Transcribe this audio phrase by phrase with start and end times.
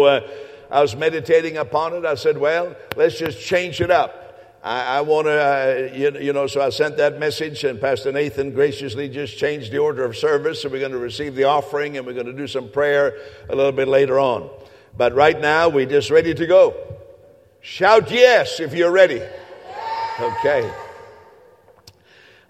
[0.00, 0.20] Uh,
[0.70, 2.04] I was meditating upon it.
[2.04, 4.60] I said, well, let's just change it up.
[4.62, 8.12] I, I want to, uh, you, you, know, so I sent that message, and Pastor
[8.12, 10.62] Nathan graciously just changed the order of service.
[10.62, 13.56] So we're going to receive the offering, and we're going to do some prayer a
[13.56, 14.48] little bit later on.
[14.96, 16.76] But right now, we're just ready to go.
[17.60, 19.20] Shout yes if you're ready.
[20.20, 20.72] Okay.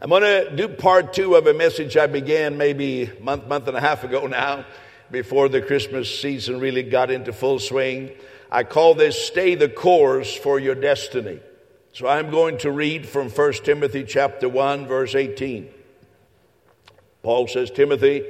[0.03, 3.69] I'm going to do part two of a message I began maybe a month, month
[3.69, 4.67] and a half ago now
[5.11, 8.11] before the Christmas season really got into full swing.
[8.51, 11.41] I call this Stay the Course for Your Destiny.
[11.93, 15.69] So I'm going to read from 1 Timothy chapter 1 verse 18.
[17.23, 18.25] Paul says, Timothy,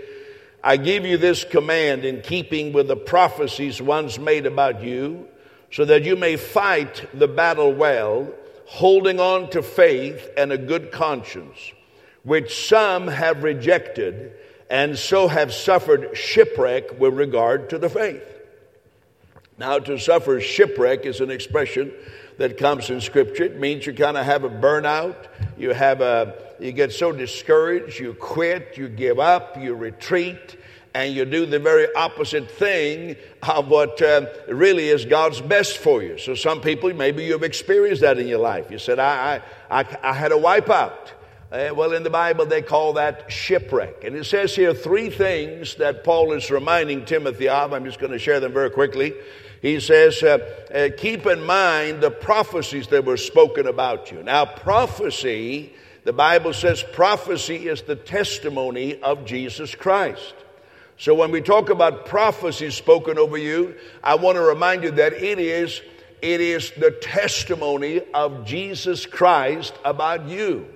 [0.63, 5.29] I give you this command in keeping with the prophecies once made about you,
[5.71, 8.33] so that you may fight the battle well,
[8.67, 11.73] holding on to faith and a good conscience,
[12.23, 14.33] which some have rejected
[14.71, 18.23] and so have suffered shipwreck with regard to the faith.
[19.59, 21.93] Now, to suffer shipwreck is an expression
[22.37, 23.45] that comes in Scripture.
[23.45, 25.17] It means you kind of have a burnout,
[25.57, 30.57] you have a, you get so discouraged, you quit, you give up, you retreat,
[30.95, 36.03] and you do the very opposite thing of what uh, really is God's best for
[36.03, 36.19] you.
[36.19, 38.71] So, some people, maybe you've experienced that in your life.
[38.71, 41.13] You said, I, I, I, I had a wipeout.
[41.51, 44.05] Uh, well, in the Bible, they call that shipwreck.
[44.05, 47.73] And it says here three things that Paul is reminding Timothy of.
[47.73, 49.15] I'm just going to share them very quickly.
[49.63, 50.39] He says, uh,
[50.73, 54.23] uh, Keep in mind the prophecies that were spoken about you.
[54.23, 55.73] Now, prophecy,
[56.05, 60.35] the Bible says prophecy is the testimony of Jesus Christ.
[60.99, 63.75] So when we talk about prophecy spoken over you,
[64.05, 65.81] I want to remind you that it is,
[66.21, 70.67] it is the testimony of Jesus Christ about you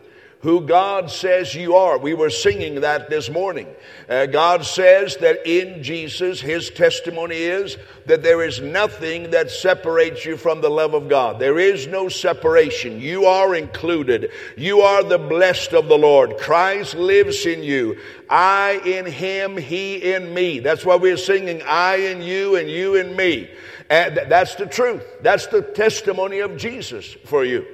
[0.43, 1.98] who God says you are.
[1.98, 3.69] We were singing that this morning.
[4.09, 10.25] Uh, God says that in Jesus, His testimony is that there is nothing that separates
[10.25, 11.39] you from the love of God.
[11.39, 13.01] There is no separation.
[13.01, 14.33] You are included.
[14.57, 16.37] You are the blessed of the Lord.
[16.39, 17.98] Christ lives in you.
[18.29, 20.59] I in Him, He in me.
[20.59, 23.48] That's why we're singing I in you and you in me.
[23.89, 25.05] And that's the truth.
[25.23, 27.64] That's the testimony of Jesus for you.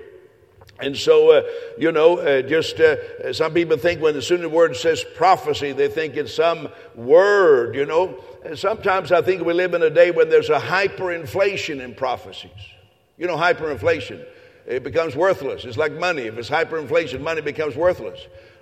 [0.81, 1.43] And so, uh,
[1.77, 5.89] you know, uh, just uh, some people think when the soon word says prophecy, they
[5.89, 8.23] think it's some word, you know.
[8.45, 12.51] And sometimes I think we live in a day when there's a hyperinflation in prophecies.
[13.17, 14.25] You know, hyperinflation,
[14.67, 15.65] it becomes worthless.
[15.65, 16.23] It's like money.
[16.23, 18.21] If it's hyperinflation, money becomes worthless.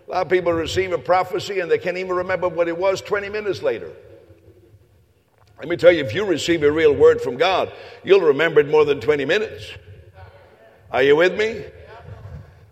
[0.09, 3.03] A lot of people receive a prophecy and they can't even remember what it was
[3.03, 3.93] 20 minutes later.
[5.59, 7.73] Let me tell you, if you receive a real word from God,
[8.05, 9.71] you'll remember it more than 20 minutes.
[10.91, 11.65] Are you with me?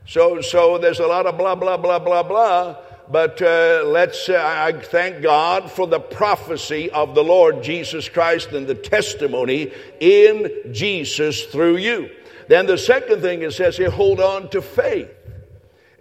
[0.06, 2.76] So, so there's a lot of blah, blah, blah, blah, blah.
[3.10, 8.52] But uh, let's, uh, I thank God for the prophecy of the Lord Jesus Christ
[8.52, 12.10] and the testimony in Jesus through you.
[12.48, 15.10] Then the second thing it says here, hold on to faith.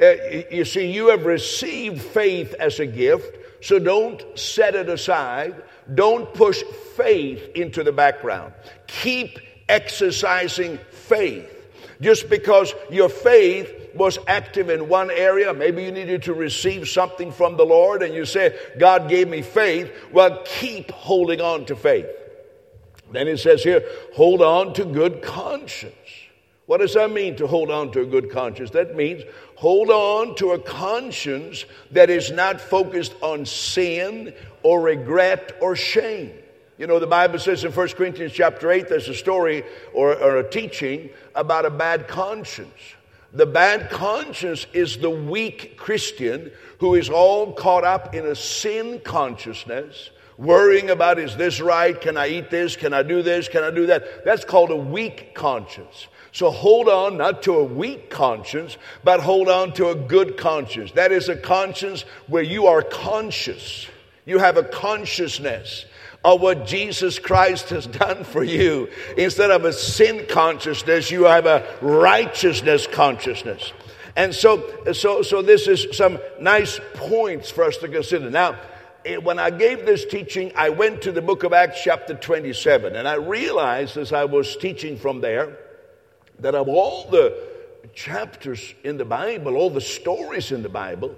[0.02, 0.14] Uh,
[0.50, 5.56] you see, you have received faith as a gift, so don't set it aside.
[5.94, 6.64] Don't push
[6.96, 8.54] faith into the background.
[8.88, 9.40] Keep
[9.70, 11.53] exercising faith.
[12.04, 17.32] Just because your faith was active in one area, maybe you needed to receive something
[17.32, 19.90] from the Lord and you said, God gave me faith.
[20.12, 22.08] Well, keep holding on to faith.
[23.14, 25.96] Then it says here, hold on to good conscience.
[26.66, 28.72] What does that mean to hold on to a good conscience?
[28.72, 29.24] That means
[29.56, 36.34] hold on to a conscience that is not focused on sin or regret or shame.
[36.84, 39.64] You know, the Bible says in 1 Corinthians chapter 8, there's a story
[39.94, 42.78] or, or a teaching about a bad conscience.
[43.32, 49.00] The bad conscience is the weak Christian who is all caught up in a sin
[49.00, 52.02] consciousness, worrying about is this right?
[52.02, 52.76] Can I eat this?
[52.76, 53.48] Can I do this?
[53.48, 54.26] Can I do that?
[54.26, 56.08] That's called a weak conscience.
[56.34, 60.92] So hold on not to a weak conscience, but hold on to a good conscience.
[60.92, 63.88] That is a conscience where you are conscious.
[64.26, 65.86] You have a consciousness
[66.24, 68.90] of what Jesus Christ has done for you.
[69.18, 73.74] Instead of a sin consciousness, you have a righteousness consciousness.
[74.16, 78.30] And so, so, so this is some nice points for us to consider.
[78.30, 78.56] Now,
[79.22, 83.08] when I gave this teaching, I went to the book of Acts, chapter 27, and
[83.08, 85.58] I realized as I was teaching from there
[86.40, 87.38] that of all the
[87.94, 91.16] chapters in the Bible, all the stories in the Bible,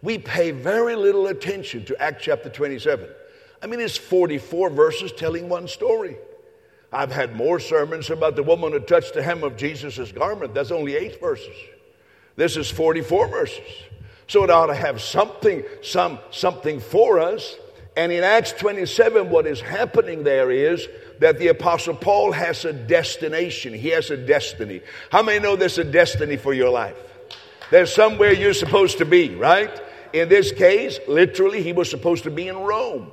[0.00, 3.08] we pay very little attention to Acts chapter 27.
[3.62, 6.16] I mean, it's 44 verses telling one story.
[6.92, 10.54] I've had more sermons about the woman who touched the hem of Jesus' garment.
[10.54, 11.56] That's only eight verses.
[12.36, 13.68] This is 44 verses.
[14.26, 17.56] So it ought to have something, some, something for us.
[17.96, 20.86] And in Acts 27, what is happening there is
[21.18, 23.74] that the Apostle Paul has a destination.
[23.74, 24.82] He has a destiny.
[25.10, 26.96] How many know there's a destiny for your life?
[27.70, 29.70] There's somewhere you're supposed to be, right?
[30.12, 33.10] In this case, literally, he was supposed to be in Rome.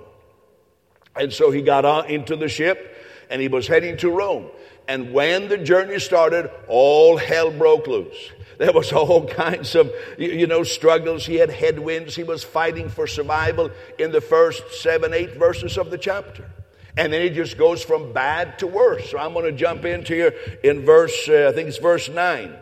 [1.15, 2.97] And so he got on into the ship
[3.29, 4.47] and he was heading to Rome.
[4.87, 8.31] And when the journey started, all hell broke loose.
[8.57, 11.25] There was all kinds of, you know, struggles.
[11.25, 12.15] He had headwinds.
[12.15, 16.49] He was fighting for survival in the first seven, eight verses of the chapter.
[16.97, 19.11] And then it just goes from bad to worse.
[19.11, 20.33] So I'm going to jump into here
[20.63, 22.55] in verse, uh, I think it's verse 9.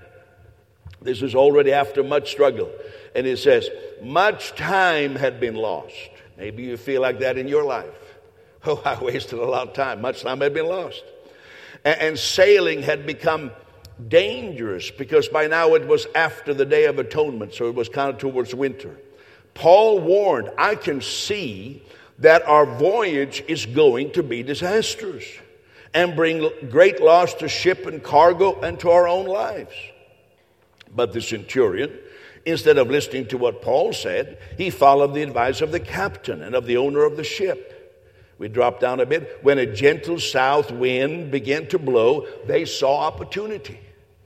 [1.02, 2.72] This is already after much struggle.
[3.14, 3.70] And it says,
[4.02, 5.94] much time had been lost.
[6.38, 7.94] Maybe you feel like that in your life.
[8.68, 10.02] Oh, I wasted a lot of time.
[10.02, 11.04] Much time had been lost.
[11.84, 13.52] And, and sailing had become
[14.08, 18.10] dangerous because by now it was after the Day of Atonement, so it was kind
[18.10, 18.96] of towards winter.
[19.54, 21.84] Paul warned, I can see
[22.20, 25.26] that our voyage is going to be disastrous
[25.94, 29.76] and bring great loss to ship and cargo and to our own lives.
[30.96, 31.92] But the centurion,
[32.46, 36.56] instead of listening to what Paul said, he followed the advice of the captain and
[36.56, 37.73] of the owner of the ship.
[38.38, 39.40] We dropped down a bit.
[39.42, 43.80] When a gentle south wind began to blow, they saw opportunity.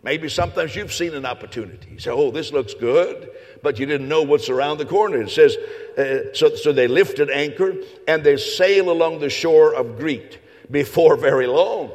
[0.04, 1.89] Maybe sometimes you've seen an opportunity.
[1.92, 3.30] You say, oh, this looks good,
[3.62, 5.21] but you didn't know what's around the corner.
[5.21, 5.57] It says,
[5.98, 7.75] uh, so, so they lifted anchor
[8.07, 10.39] and they sail along the shore of Crete
[10.71, 11.92] before very long.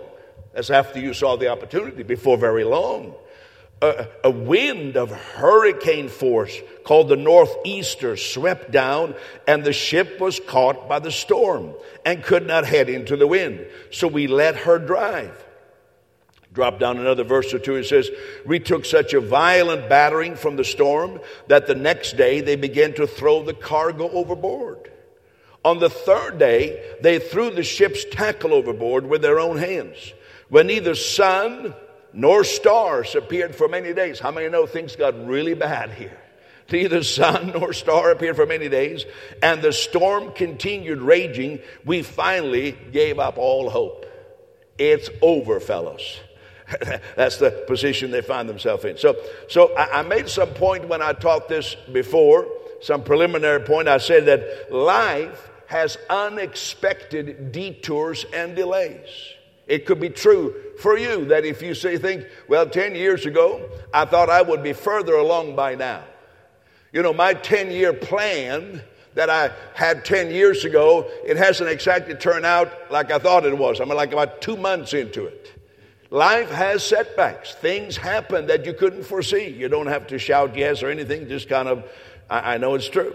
[0.53, 3.15] That's after you saw the opportunity, before very long
[3.83, 9.15] a, a wind of hurricane force called the northeaster swept down,
[9.47, 11.75] and the ship was caught by the storm
[12.07, 13.67] and could not head into the wind.
[13.91, 15.45] So we let her drive.
[16.53, 17.77] Drop down another verse or two.
[17.77, 18.11] It says,
[18.47, 21.19] We took such a violent battering from the storm
[21.49, 24.91] that the next day they began to throw the cargo overboard.
[25.65, 30.13] On the third day, they threw the ship's tackle overboard with their own hands.
[30.49, 31.75] When neither sun
[32.13, 34.21] nor stars appeared for many days.
[34.21, 36.19] How many know things got really bad here?
[36.73, 39.05] Neither sun nor star appeared for many days,
[39.43, 41.61] and the storm continued raging.
[41.85, 44.07] We finally gave up all hope.
[44.79, 46.21] It's over, fellows.
[47.17, 48.97] That's the position they find themselves in.
[48.97, 49.17] So,
[49.49, 52.47] so I, I made some point when I taught this before,
[52.81, 53.89] some preliminary point.
[53.89, 59.09] I said that life has unexpected detours and delays.
[59.73, 63.71] It could be true for you that if you say, think, well, 10 years ago,
[63.95, 66.05] I thought I would be further along by now.
[66.93, 68.83] You know, my 10 year plan
[69.15, 73.57] that I had 10 years ago, it hasn't exactly turned out like I thought it
[73.57, 73.81] was.
[73.81, 75.59] I'm like about two months into it.
[76.11, 77.55] Life has setbacks.
[77.55, 79.49] Things happen that you couldn't foresee.
[79.49, 81.91] You don't have to shout yes or anything, just kind of,
[82.29, 83.15] I, I know it's true.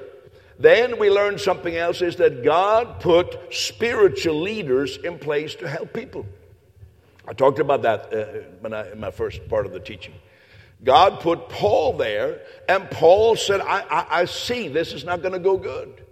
[0.58, 5.94] Then we learn something else is that God put spiritual leaders in place to help
[5.94, 6.26] people.
[7.28, 10.14] I talked about that uh, I, in my first part of the teaching.
[10.84, 12.40] God put Paul there,
[12.70, 16.04] and Paul said, I, I, I see this is not going to go good.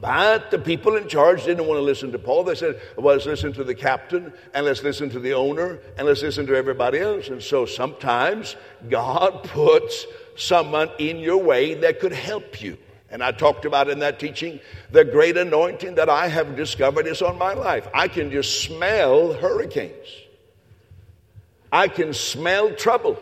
[0.00, 2.44] But the people in charge didn't want to listen to Paul.
[2.44, 6.06] They said, well, let's listen to the captain, and let's listen to the owner, and
[6.06, 7.28] let's listen to everybody else.
[7.28, 8.54] And so sometimes
[8.88, 10.06] God puts
[10.36, 12.78] someone in your way that could help you.
[13.10, 14.60] And I talked about in that teaching
[14.92, 17.88] the great anointing that I have discovered is on my life.
[17.94, 20.06] I can just smell hurricanes.
[21.72, 23.18] I can smell trouble.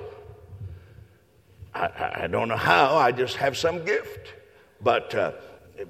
[1.75, 4.35] I, I don't know how, I just have some gift.
[4.81, 5.33] But uh,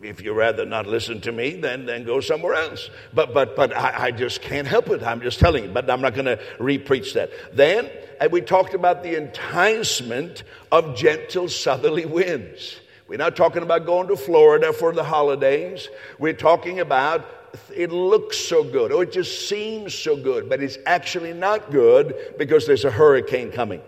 [0.03, 2.91] if you rather not listen to me, then, then go somewhere else.
[3.13, 5.03] But, but, but I, I just can't help it.
[5.03, 5.71] I'm just telling you.
[5.71, 7.31] But I'm not going to re-preach that.
[7.53, 12.77] Then uh, we talked about the enticement of gentle southerly winds.
[13.09, 15.89] We're not talking about going to Florida for the holidays.
[16.19, 20.79] We're talking about it looks so good, or it just seems so good, but it's
[20.87, 23.81] actually not good because there's a hurricane coming.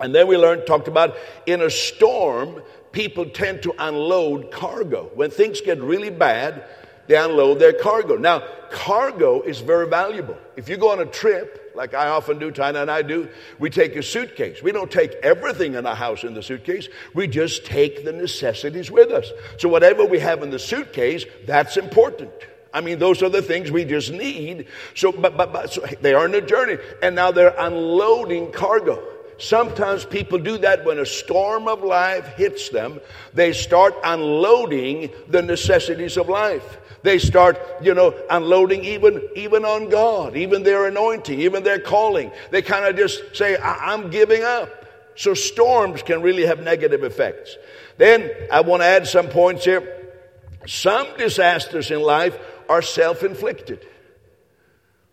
[0.00, 5.10] And then we learned, talked about in a storm, people tend to unload cargo.
[5.14, 6.64] When things get really bad,
[7.06, 8.16] they unload their cargo.
[8.16, 10.36] Now, cargo is very valuable.
[10.56, 13.70] If you go on a trip, like I often do, Tina and I do, we
[13.70, 14.62] take a suitcase.
[14.62, 16.88] We don't take everything in our house in the suitcase.
[17.14, 19.30] We just take the necessities with us.
[19.58, 22.32] So whatever we have in the suitcase, that's important.
[22.72, 24.66] I mean, those are the things we just need.
[24.94, 29.02] So, but, but, but so they are in a journey, and now they're unloading cargo.
[29.38, 33.00] Sometimes people do that when a storm of life hits them.
[33.34, 36.78] They start unloading the necessities of life.
[37.02, 42.30] They start, you know, unloading even, even on God, even their anointing, even their calling.
[42.52, 44.70] They kind of just say, I'm giving up.
[45.16, 47.56] So storms can really have negative effects.
[47.98, 49.98] Then I want to add some points here.
[50.66, 52.38] Some disasters in life
[52.72, 53.86] are self inflicted.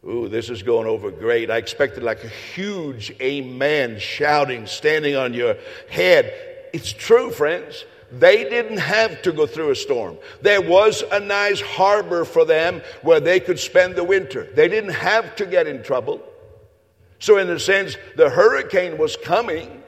[0.08, 1.52] Ooh, this is going over great.
[1.52, 5.58] I expected like a huge amen shouting, standing on your
[5.90, 6.34] head.
[6.72, 7.84] It's true, friends.
[8.14, 10.18] They didn't have to go through a storm.
[10.42, 14.48] There was a nice harbor for them where they could spend the winter.
[14.56, 16.24] They didn't have to get in trouble.
[17.20, 19.84] So, in a sense, the hurricane was coming,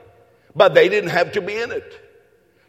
[0.53, 2.10] but they didn't have to be in it.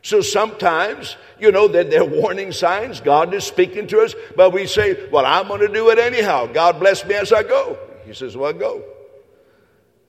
[0.02, 3.00] So sometimes, you know, that they're warning signs.
[3.00, 6.46] God is speaking to us, but we say, Well, I'm going to do it anyhow.
[6.46, 7.78] God bless me as I go.
[8.04, 8.82] He says, Well, go.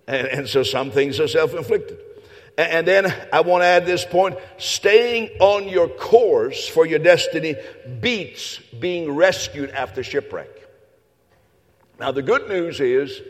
[0.08, 2.00] And, and so some things are self inflicted.
[2.58, 7.56] And then I want to add this point staying on your course for your destiny
[8.00, 10.50] beats being rescued after shipwreck.
[12.00, 13.22] Now, the good news is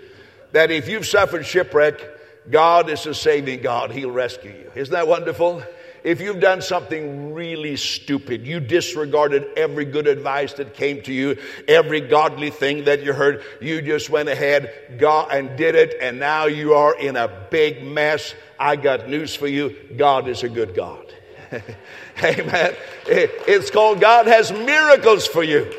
[0.52, 2.02] that if you've suffered shipwreck,
[2.50, 3.92] God is a saving God.
[3.92, 4.72] He'll rescue you.
[4.76, 5.64] Isn't that wonderful?
[6.04, 11.38] If you've done something really stupid, you disregarded every good advice that came to you,
[11.68, 16.20] every godly thing that you heard, you just went ahead God, and did it, and
[16.20, 18.36] now you are in a big mess.
[18.60, 21.06] I got news for you God is a good God.
[22.24, 22.76] Amen.
[23.06, 25.72] It's called God has miracles for you.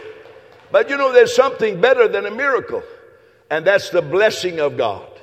[0.70, 2.82] But you know, there's something better than a miracle,
[3.50, 5.13] and that's the blessing of God.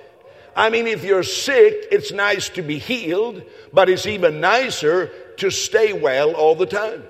[0.56, 5.50] I mean, if you're sick, it's nice to be healed, but it's even nicer to
[5.50, 7.04] stay well all the time.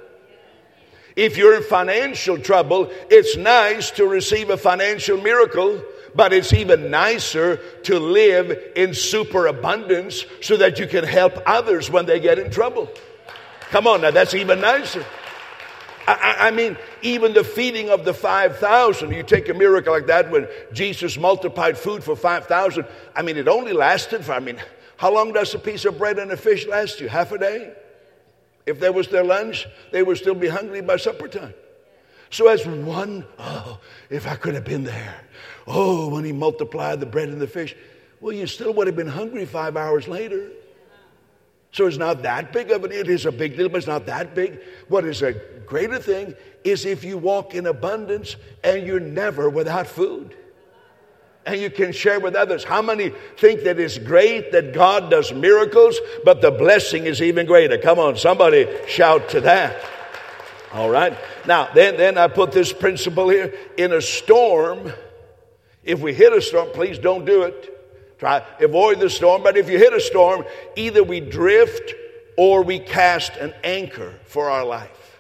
[1.16, 5.84] If you're in financial trouble, it's nice to receive a financial miracle,
[6.16, 12.06] but it's even nicer to live in superabundance so that you can help others when
[12.06, 12.90] they get in trouble.
[13.72, 15.06] Come on now, that's even nicer.
[16.08, 20.32] I, I, mean, even the feeding of the 5,000, you take a miracle like that
[20.32, 22.86] when Jesus multiplied food for 5,000.
[23.16, 24.58] I mean, it only lasted for, I mean,
[24.98, 27.10] how long does a piece of bread and a fish last you?
[27.10, 27.74] Half a day?
[28.66, 31.54] If there was their lunch, they would still be hungry by supper time.
[32.30, 33.80] So, as one, oh,
[34.10, 35.16] if I could have been there.
[35.68, 37.76] Oh, when he multiplied the bread and the fish.
[38.22, 40.50] Well, you still would have been hungry five hours later.
[41.72, 42.92] So it's not that big of it.
[42.92, 44.60] It is a big deal, but it's not that big.
[44.90, 45.34] What is a
[45.66, 50.36] greater thing is if you walk in abundance and you're never without food.
[51.46, 52.64] And you can share with others.
[52.64, 57.48] How many think that it's great that God does miracles, but the blessing is even
[57.48, 57.78] greater?
[57.78, 59.82] Come on, somebody shout to that.
[60.74, 61.18] All right.
[61.48, 63.54] Now, then, then I put this principle here.
[63.78, 64.94] In a storm,
[65.84, 67.71] if we hit a storm, please don't do it.
[68.22, 71.96] Try avoid the storm, but if you hit a storm, either we drift
[72.38, 75.20] or we cast an anchor for our life.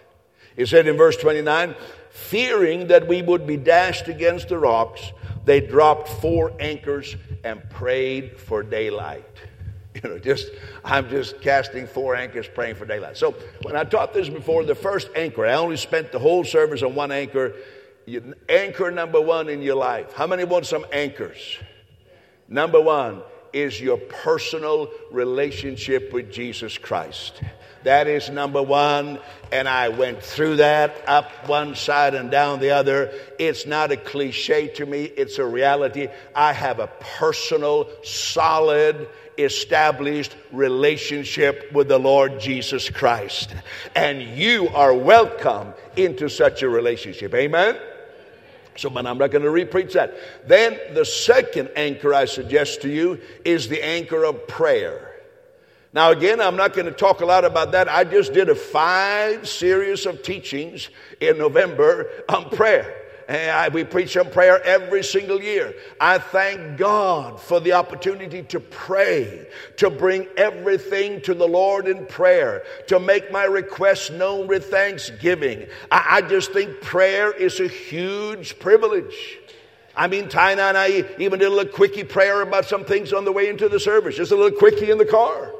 [0.55, 1.73] It said in verse 29,
[2.11, 5.13] fearing that we would be dashed against the rocks,
[5.45, 9.25] they dropped four anchors and prayed for daylight.
[9.93, 10.51] You know, just
[10.85, 13.17] I'm just casting four anchors, praying for daylight.
[13.17, 16.81] So when I taught this before, the first anchor, I only spent the whole service
[16.81, 17.55] on one anchor.
[18.47, 20.13] Anchor number one in your life.
[20.13, 21.57] How many want some anchors?
[22.51, 23.21] Number one
[23.53, 27.41] is your personal relationship with Jesus Christ.
[27.83, 29.19] That is number one.
[29.53, 33.13] And I went through that up one side and down the other.
[33.39, 36.09] It's not a cliche to me, it's a reality.
[36.35, 43.55] I have a personal, solid, established relationship with the Lord Jesus Christ.
[43.95, 47.33] And you are welcome into such a relationship.
[47.33, 47.79] Amen?
[48.75, 50.15] So, but I'm not going to repreach that.
[50.47, 55.11] Then the second anchor I suggest to you is the anchor of prayer.
[55.93, 57.89] Now, again, I'm not going to talk a lot about that.
[57.89, 63.00] I just did a five series of teachings in November on prayer.
[63.31, 65.73] I, we preach on prayer every single year.
[65.99, 69.47] I thank God for the opportunity to pray,
[69.77, 75.67] to bring everything to the Lord in prayer, to make my requests known with thanksgiving.
[75.91, 79.37] I, I just think prayer is a huge privilege.
[79.95, 83.25] I mean, Ty and I even did a little quickie prayer about some things on
[83.25, 85.53] the way into the service, just a little quickie in the car.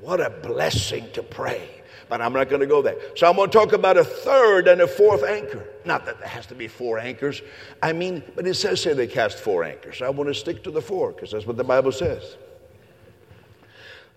[0.00, 1.68] What a blessing to pray
[2.08, 2.96] but I'm not going to go there.
[3.16, 5.66] So I'm going to talk about a third and a fourth anchor.
[5.84, 7.42] Not that there has to be four anchors.
[7.82, 10.02] I mean, but it says here they cast four anchors.
[10.02, 12.36] I want to stick to the four because that's what the Bible says.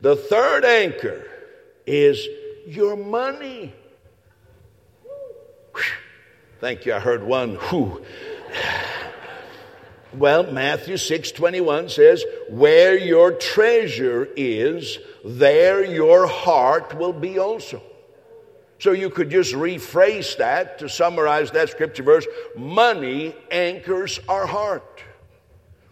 [0.02, 1.28] The third anchor
[1.86, 2.28] is
[2.68, 3.74] your money.
[5.74, 5.84] Whew.
[6.60, 6.94] Thank you.
[6.94, 7.56] I heard one.
[7.56, 8.06] Whew.
[10.18, 17.84] Well, Matthew 6 21 says, Where your treasure is, there your heart will be also.
[18.80, 25.04] So you could just rephrase that to summarize that scripture verse money anchors our heart.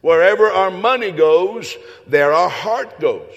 [0.01, 1.75] Wherever our money goes,
[2.07, 3.33] there our heart goes.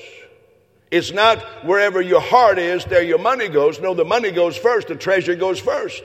[0.90, 3.78] It's not wherever your heart is, there your money goes.
[3.78, 6.02] No, the money goes first, the treasure goes first.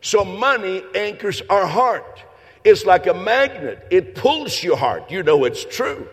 [0.00, 2.22] So money anchors our heart.
[2.64, 3.86] It's like a magnet.
[3.90, 5.10] It pulls your heart.
[5.10, 6.08] You know it's true.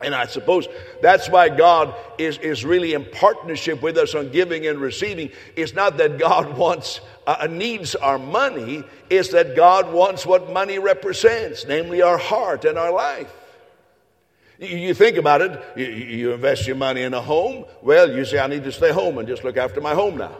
[0.00, 0.68] And I suppose
[1.02, 5.30] that's why God is, is really in partnership with us on giving and receiving.
[5.56, 10.78] It's not that God wants, uh, needs our money, it's that God wants what money
[10.78, 13.32] represents, namely our heart and our life.
[14.60, 17.64] You think about it, you invest your money in a home.
[17.80, 20.36] Well, you say, I need to stay home and just look after my home now.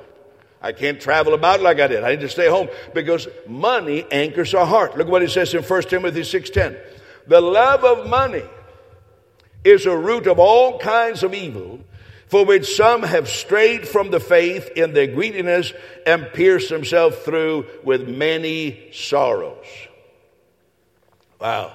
[0.60, 2.02] I can't travel about like I did.
[2.02, 4.96] I need to stay home because money anchors our heart.
[4.96, 6.76] Look what it says in 1 Timothy 6:10.
[7.26, 8.44] The love of money
[9.64, 11.80] is a root of all kinds of evil,
[12.26, 15.72] for which some have strayed from the faith in their greediness
[16.06, 19.66] and pierced themselves through with many sorrows.
[21.40, 21.72] Wow.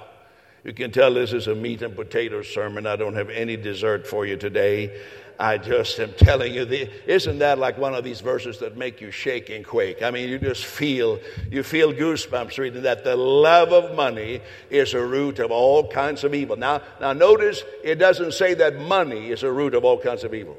[0.64, 2.88] You can tell this is a meat and potato sermon.
[2.88, 5.02] I don't have any dessert for you today.
[5.40, 9.02] I just am telling you, the, isn't that like one of these verses that make
[9.02, 10.02] you shake and quake?
[10.02, 14.94] I mean, you just feel, you feel goosebumps reading that the love of money is
[14.94, 16.56] a root of all kinds of evil.
[16.56, 20.34] Now, now notice it doesn't say that money is a root of all kinds of
[20.34, 20.58] evil.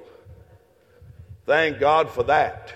[1.46, 2.72] Thank God for that.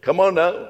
[0.00, 0.68] Come on now.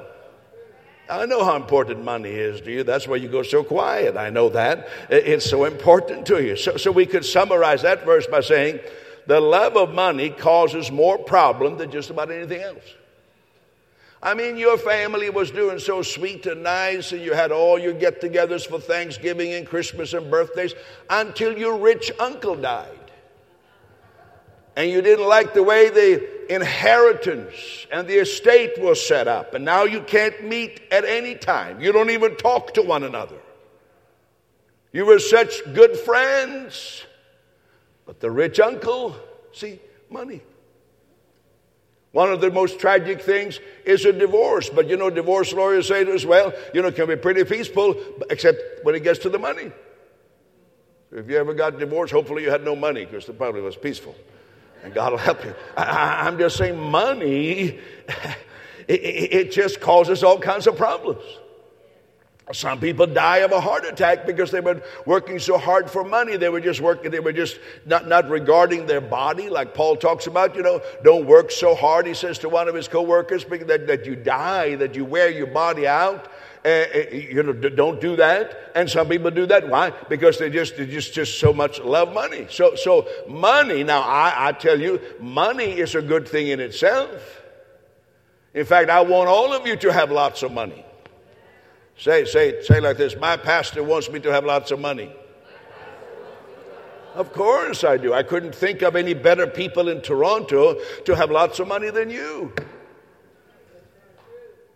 [1.09, 2.83] I know how important money is to you.
[2.83, 4.17] That's why you go so quiet.
[4.17, 4.89] I know that.
[5.09, 6.57] It's so important to you.
[6.57, 8.81] So, so we could summarize that verse by saying,
[9.27, 12.95] the love of money causes more problem than just about anything else.
[14.23, 17.93] I mean, your family was doing so sweet and nice, and you had all your
[17.93, 20.75] get togethers for Thanksgiving and Christmas and birthdays
[21.11, 22.99] until your rich uncle died.
[24.75, 29.65] And you didn't like the way the inheritance and the estate was set up, and
[29.65, 31.81] now you can't meet at any time.
[31.81, 33.39] You don't even talk to one another.
[34.93, 37.06] You were such good friends
[38.07, 39.17] but the rich uncle,
[39.53, 40.41] see, money.
[42.13, 44.71] One of the most tragic things is a divorce.
[44.71, 47.95] But you know, divorce lawyers say as well, you know, can be pretty peaceful,
[48.31, 49.71] except when it gets to the money.
[51.13, 54.15] If you ever got divorced, hopefully you had no money because it probably was peaceful.
[54.83, 55.55] And God will help you.
[55.77, 57.79] I, am just saying, money,
[58.89, 61.23] it, it just causes all kinds of problems.
[62.53, 66.37] Some people die of a heart attack because they were working so hard for money.
[66.37, 70.29] They were just working, they were just not, not regarding their body, like Paul talks
[70.29, 73.45] about, you know, don't work so hard, he says to one of his co workers,
[73.45, 76.31] that, that you die, that you wear your body out.
[76.65, 78.73] Uh, you know, don't do that.
[78.75, 79.69] And some people do that.
[79.69, 79.93] Why?
[80.09, 82.49] Because they just, they just, just so much love money.
[82.51, 87.43] So, so money, now I, I tell you, money is a good thing in itself.
[88.53, 90.85] In fact, I want all of you to have lots of money.
[91.99, 95.13] Say, say, say like this My pastor wants me to have lots of money.
[97.15, 98.13] Of course I do.
[98.13, 102.11] I couldn't think of any better people in Toronto to have lots of money than
[102.11, 102.53] you.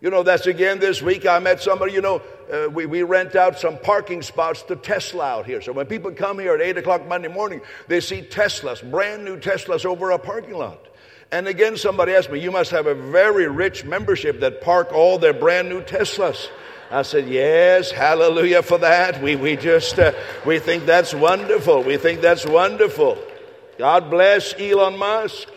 [0.01, 1.27] You know, that's again this week.
[1.27, 5.23] I met somebody, you know, uh, we, we rent out some parking spots to Tesla
[5.23, 5.61] out here.
[5.61, 9.37] So when people come here at 8 o'clock Monday morning, they see Teslas, brand new
[9.37, 10.87] Teslas over a parking lot.
[11.31, 15.19] And again, somebody asked me, You must have a very rich membership that park all
[15.19, 16.49] their brand new Teslas.
[16.91, 19.21] I said, Yes, hallelujah for that.
[19.23, 20.11] We, we just, uh,
[20.45, 21.83] we think that's wonderful.
[21.83, 23.17] We think that's wonderful.
[23.77, 25.47] God bless Elon Musk.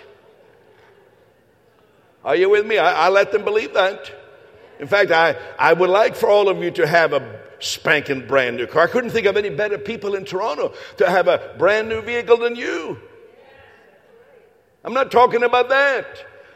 [2.25, 2.79] Are you with me?
[2.79, 4.11] I, I let them believe that.
[4.79, 8.57] In fact, I, I would like for all of you to have a spanking brand
[8.57, 8.85] new car.
[8.85, 12.37] I couldn't think of any better people in Toronto to have a brand new vehicle
[12.39, 12.99] than you.
[14.85, 16.07] I'm not talking about that.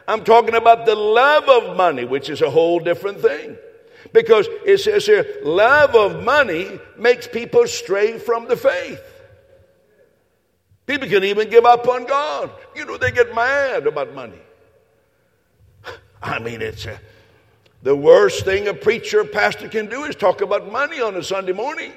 [0.07, 3.57] I'm talking about the love of money, which is a whole different thing.
[4.11, 9.01] Because it says here, love of money makes people stray from the faith.
[10.85, 12.49] People can even give up on God.
[12.75, 14.41] You know, they get mad about money.
[16.21, 16.99] I mean, it's a,
[17.83, 21.23] the worst thing a preacher or pastor can do is talk about money on a
[21.23, 21.93] Sunday morning.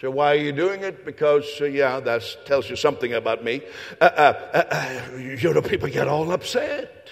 [0.00, 1.06] So why are you doing it?
[1.06, 3.62] Because uh, yeah, that tells you something about me.
[4.00, 7.10] Uh, uh, uh, uh you know, people get all upset.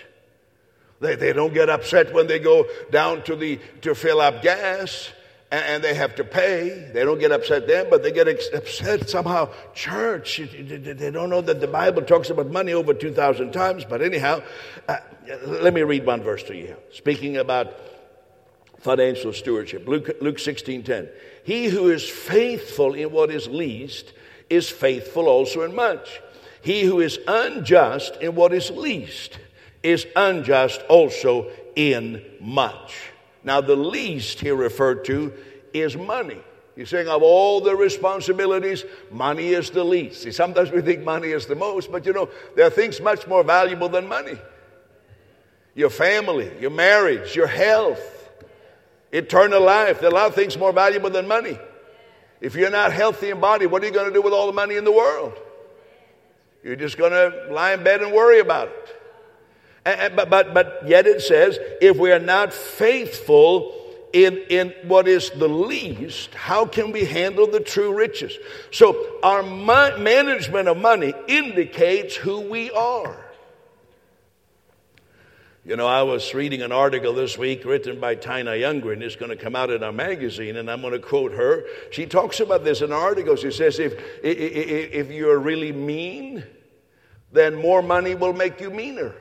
[1.04, 5.10] They, they don't get upset when they go down to, the, to fill up gas
[5.52, 6.90] and, and they have to pay.
[6.94, 9.50] They don't get upset then, but they get upset somehow.
[9.74, 13.84] Church, they don't know that the Bible talks about money over 2,000 times.
[13.84, 14.42] But anyhow,
[14.88, 14.96] uh,
[15.46, 16.74] let me read one verse to you.
[16.90, 17.74] Speaking about
[18.78, 19.86] financial stewardship.
[19.86, 21.08] Luke, Luke 16 10.
[21.44, 24.12] He who is faithful in what is least
[24.48, 26.20] is faithful also in much.
[26.62, 29.38] He who is unjust in what is least
[29.84, 32.96] is unjust also in much.
[33.44, 35.32] Now, the least here referred to
[35.72, 36.40] is money.
[36.74, 40.22] He's saying of all the responsibilities, money is the least.
[40.22, 43.28] See, sometimes we think money is the most, but you know, there are things much
[43.28, 44.38] more valuable than money.
[45.74, 48.00] your family, your marriage, your health,
[49.12, 50.00] eternal life.
[50.00, 51.58] There are a lot of things more valuable than money.
[52.40, 54.52] If you're not healthy in body, what are you going to do with all the
[54.52, 55.34] money in the world?
[56.62, 59.00] You're just going to lie in bed and worry about it.
[59.86, 63.74] And, but, but, but yet it says, if we are not faithful
[64.12, 68.32] in, in what is the least, how can we handle the true riches?
[68.70, 73.20] So our management of money indicates who we are.
[75.66, 79.00] You know, I was reading an article this week written by Tina Youngren.
[79.00, 81.64] It's going to come out in our magazine, and I'm going to quote her.
[81.90, 83.34] She talks about this in an article.
[83.36, 86.44] She says, if, if, if you're really mean,
[87.32, 89.14] then more money will make you meaner.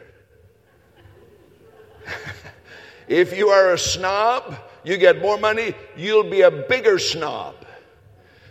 [3.07, 7.55] if you are a snob, you get more money, you'll be a bigger snob.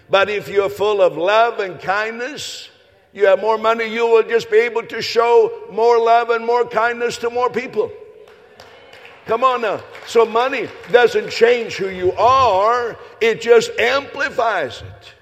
[0.08, 2.68] But if you're full of love and kindness,
[3.12, 6.66] you have more money, you will just be able to show more love and more
[6.66, 7.90] kindness to more people.
[9.26, 9.82] Come on now.
[10.06, 15.14] So money doesn't change who you are, it just amplifies it.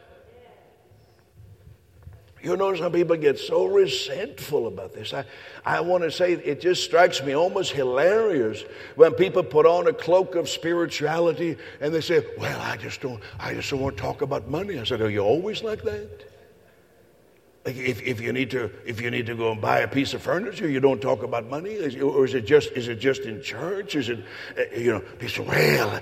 [2.42, 5.12] You know, some people get so resentful about this.
[5.12, 5.24] I,
[5.64, 8.64] I want to say it just strikes me almost hilarious
[8.96, 13.22] when people put on a cloak of spirituality and they say, Well, I just don't
[13.38, 14.78] I just don't want to talk about money.
[14.78, 16.08] I said, Are you always like that?
[17.66, 20.22] If, if, you need to, if you need to go and buy a piece of
[20.22, 23.96] furniture, you don't talk about money, or is it just, is it just in church?
[23.96, 24.24] Is it,
[24.56, 26.00] uh, you know, said, well,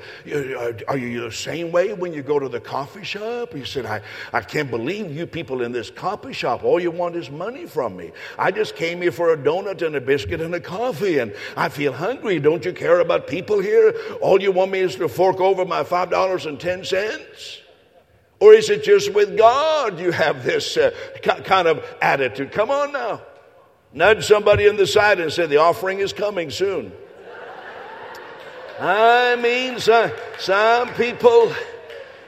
[0.86, 3.52] are you the same way when you go to the coffee shop?
[3.52, 7.16] He said, I, I can't believe you people in this coffee shop, all you want
[7.16, 8.12] is money from me.
[8.38, 11.70] I just came here for a donut and a biscuit and a coffee, and I
[11.70, 12.38] feel hungry.
[12.38, 13.96] Don't you care about people here?
[14.20, 17.62] All you want me is to fork over my $5.10?
[18.40, 22.52] Or is it just with God you have this uh, kind of attitude?
[22.52, 23.22] Come on now.
[23.92, 26.92] Nudge somebody in the side and say, The offering is coming soon.
[28.80, 31.52] I mean, some, some people.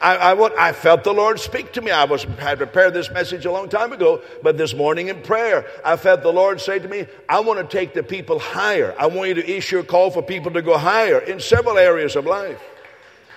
[0.03, 1.91] I, I, I, felt the Lord speak to me.
[1.91, 5.67] I was had prepared this message a long time ago, but this morning in prayer,
[5.85, 8.95] I felt the Lord say to me, I want to take the people higher.
[8.99, 12.17] I want you to issue a call for people to go higher in several areas
[12.17, 12.59] of life.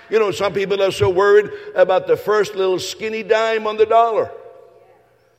[0.10, 3.86] You know, some people are so worried about the first little skinny dime on the
[3.86, 4.32] dollar.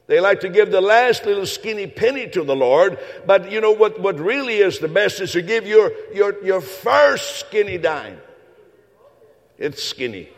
[0.06, 3.72] They like to give the last little skinny penny to the Lord, but you know
[3.72, 8.20] what, what really is the best is to give your, your, your first skinny dime.
[9.56, 10.28] It's skinny.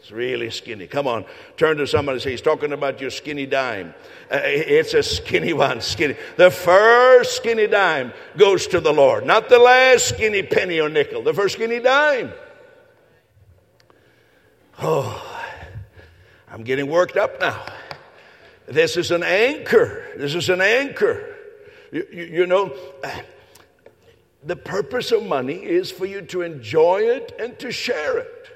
[0.00, 0.86] It's really skinny.
[0.86, 1.24] Come on,
[1.56, 3.94] turn to somebody and say, He's talking about your skinny dime.
[4.30, 6.16] Uh, it's a skinny one, skinny.
[6.36, 11.22] The first skinny dime goes to the Lord, not the last skinny penny or nickel,
[11.22, 12.34] the first skinny dime.
[14.80, 15.44] Oh,
[16.50, 17.64] I'm getting worked up now.
[18.66, 20.04] This is an anchor.
[20.16, 21.34] This is an anchor.
[21.92, 22.74] You, you, you, know,
[24.42, 28.48] the purpose of money is for you to enjoy it and to share it.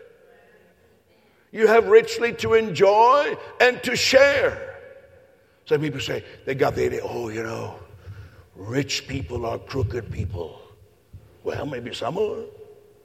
[1.52, 4.76] You have richly to enjoy and to share.
[5.66, 7.78] Some people say they got the idea, oh, you know,
[8.56, 10.60] rich people are crooked people.
[11.44, 12.44] Well, maybe some are.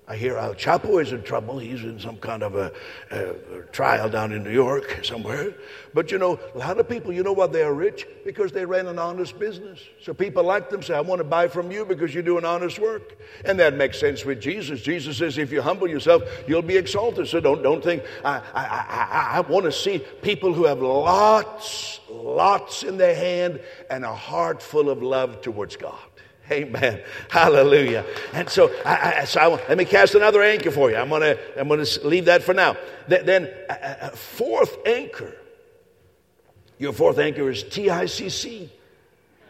[0.05, 1.59] I hear El Chapo is in trouble.
[1.59, 2.73] He's in some kind of a,
[3.09, 5.53] a, trial down in New York somewhere.
[5.93, 8.05] But you know, a lot of people, you know why they are rich?
[8.25, 9.79] Because they ran an honest business.
[10.01, 12.43] So people like them say, I want to buy from you because you do an
[12.43, 13.17] honest work.
[13.45, 14.81] And that makes sense with Jesus.
[14.81, 17.29] Jesus says, if you humble yourself, you'll be exalted.
[17.29, 22.01] So don't, don't think, I, I, I, I want to see people who have lots,
[22.09, 25.97] lots in their hand and a heart full of love towards God.
[26.51, 27.01] Amen.
[27.29, 28.05] Hallelujah.
[28.33, 30.97] And so, I, I, so I, let me cast another anchor for you.
[30.97, 32.75] I'm going to I'm gonna leave that for now.
[33.07, 35.35] Th- then, a, a fourth anchor.
[36.77, 38.69] Your fourth anchor is TICC.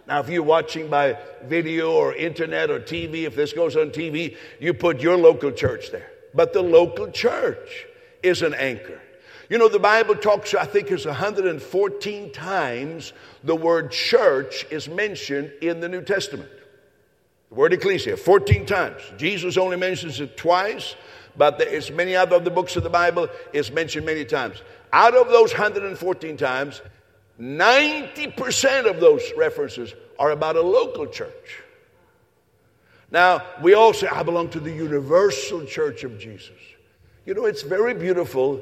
[0.07, 4.37] Now, if you're watching by video or internet or TV, if this goes on TV,
[4.59, 6.11] you put your local church there.
[6.33, 7.85] But the local church
[8.21, 8.99] is an anchor.
[9.49, 15.51] You know, the Bible talks, I think it's 114 times the word church is mentioned
[15.61, 16.49] in the New Testament.
[17.53, 18.99] The word ecclesia, 14 times.
[19.15, 20.95] Jesus only mentions it twice,
[21.37, 24.63] but it's many other of the books of the Bible is mentioned many times.
[24.91, 26.81] Out of those 114 times,
[27.39, 31.61] 90% of those references are about a local church.
[33.11, 36.57] Now, we all say, I belong to the universal church of Jesus.
[37.23, 38.61] You know, it's very beautiful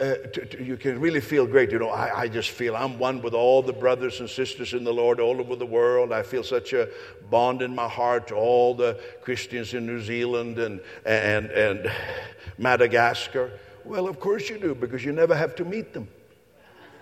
[0.00, 1.72] uh, to, to, you can really feel great.
[1.72, 4.84] You know, I, I, just feel I'm one with all the brothers and sisters in
[4.84, 6.12] the Lord all over the world.
[6.12, 6.88] I feel such a
[7.30, 11.92] bond in my heart to all the Christians in New Zealand and, and, and
[12.58, 13.50] Madagascar.
[13.84, 16.08] Well, of course you do, because you never have to meet them.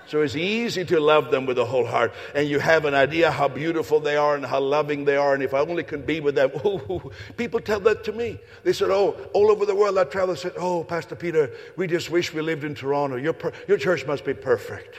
[0.09, 2.12] So it's easy to love them with a whole heart.
[2.35, 5.35] And you have an idea how beautiful they are and how loving they are.
[5.35, 8.38] And if I only could be with them, ooh, people tell that to me.
[8.62, 11.87] They said, Oh, all over the world I travel, they said, Oh, Pastor Peter, we
[11.87, 13.16] just wish we lived in Toronto.
[13.16, 14.97] Your, per- your church must be perfect.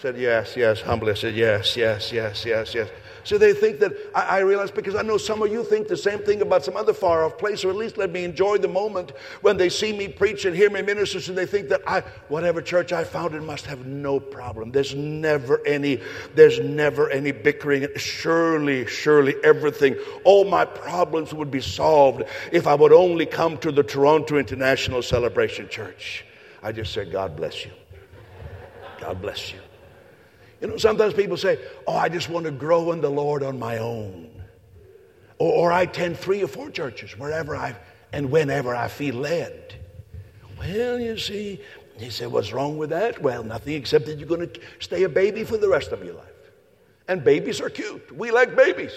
[0.00, 1.12] Said, Yes, yes, humbly.
[1.12, 2.88] I said, Yes, yes, yes, yes, yes.
[3.22, 5.96] So they think that I, I, realize because I know some of you think the
[5.96, 8.68] same thing about some other far off place, or at least let me enjoy the
[8.68, 12.00] moment when they see me preach and hear me minister, and they think that I,
[12.28, 14.72] whatever church I founded, must have no problem.
[14.72, 16.00] There's never any,
[16.34, 17.86] there's never any bickering.
[17.96, 23.70] Surely, surely everything, all my problems would be solved if I would only come to
[23.70, 26.24] the Toronto International Celebration Church.
[26.62, 27.72] I just said, God bless you.
[28.98, 29.58] God bless you.
[30.60, 33.58] You know, sometimes people say, Oh, I just want to grow in the Lord on
[33.58, 34.30] my own.
[35.38, 37.76] Or, or I attend three or four churches wherever I
[38.12, 39.74] and whenever I feel led.
[40.58, 41.60] Well, you see,
[41.96, 43.20] he said, What's wrong with that?
[43.22, 46.14] Well, nothing except that you're going to stay a baby for the rest of your
[46.14, 46.26] life.
[47.08, 48.14] And babies are cute.
[48.16, 48.92] We like babies.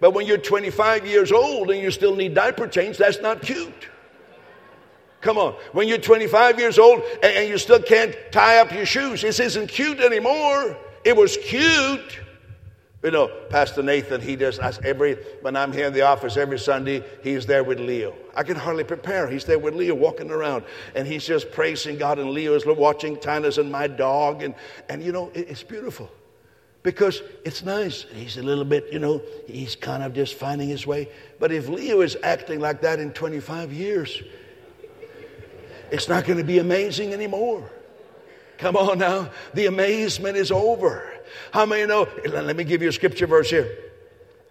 [0.00, 3.88] But when you're 25 years old and you still need diaper change, that's not cute.
[5.20, 5.54] Come on.
[5.72, 9.68] When you're 25 years old and, you still can't tie up your shoes, this isn't
[9.68, 10.76] cute anymore.
[11.04, 12.20] It was cute.
[13.02, 17.04] You know, Pastor Nathan, he does every when I'm here in the office every Sunday,
[17.22, 18.12] he's there with Leo.
[18.34, 19.28] I can hardly prepare.
[19.28, 20.64] He's there with Leo walking around
[20.96, 24.54] and he's just praising God and Leo is watching Tina's and my dog and
[24.88, 26.10] and you know, it's beautiful.
[26.82, 28.06] Because it's nice.
[28.14, 31.08] He's a little bit, you know, he's kind of just finding his way.
[31.38, 34.22] But if Leo is acting like that in 25 years,
[35.90, 37.70] it's not going to be amazing anymore.
[38.58, 39.30] Come on now.
[39.54, 41.12] The amazement is over.
[41.52, 42.08] How many know?
[42.26, 43.78] Let me give you a scripture verse here.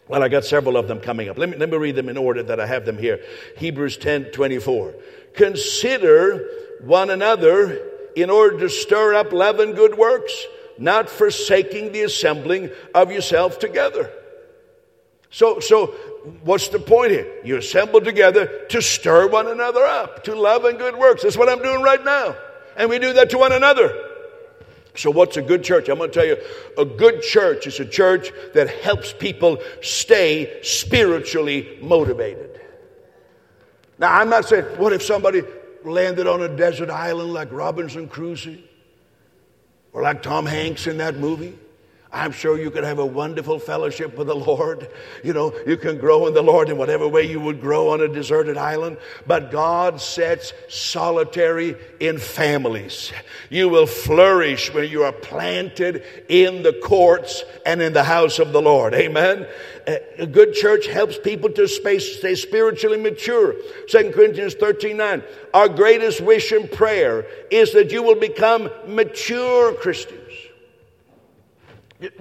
[0.08, 1.38] Well, I got several of them coming up.
[1.38, 3.20] Let me, let me read them in order that I have them here.
[3.58, 4.94] Hebrews 10 24.
[5.34, 6.48] Consider
[6.82, 10.34] one another in order to stir up love and good works,
[10.78, 14.10] not forsaking the assembling of yourself together.
[15.30, 15.88] So, so
[16.44, 17.42] what's the point here?
[17.44, 21.24] You assemble together to stir one another up, to love and good works.
[21.24, 22.36] That's what I'm doing right now.
[22.78, 24.06] And we do that to one another.
[24.96, 25.90] So, what's a good church?
[25.90, 26.38] I'm going to tell you
[26.78, 32.60] a good church is a church that helps people stay spiritually motivated.
[34.00, 35.44] Now, I'm not saying, what if somebody
[35.84, 38.58] landed on a desert island like Robinson Crusoe
[39.94, 41.58] or like Tom Hanks in that movie?
[42.12, 44.90] I'm sure you could have a wonderful fellowship with the Lord.
[45.24, 48.02] You know, you can grow in the Lord in whatever way you would grow on
[48.02, 48.98] a deserted island.
[49.26, 53.12] But God sets solitary in families.
[53.50, 58.54] You will flourish when you are planted in the courts and in the house of
[58.54, 58.94] the Lord.
[58.94, 59.46] Amen.
[60.18, 63.54] A good church helps people to stay spiritually mature.
[63.90, 65.24] 2 Corinthians 13 9.
[65.54, 70.27] Our greatest wish and prayer is that you will become mature Christians.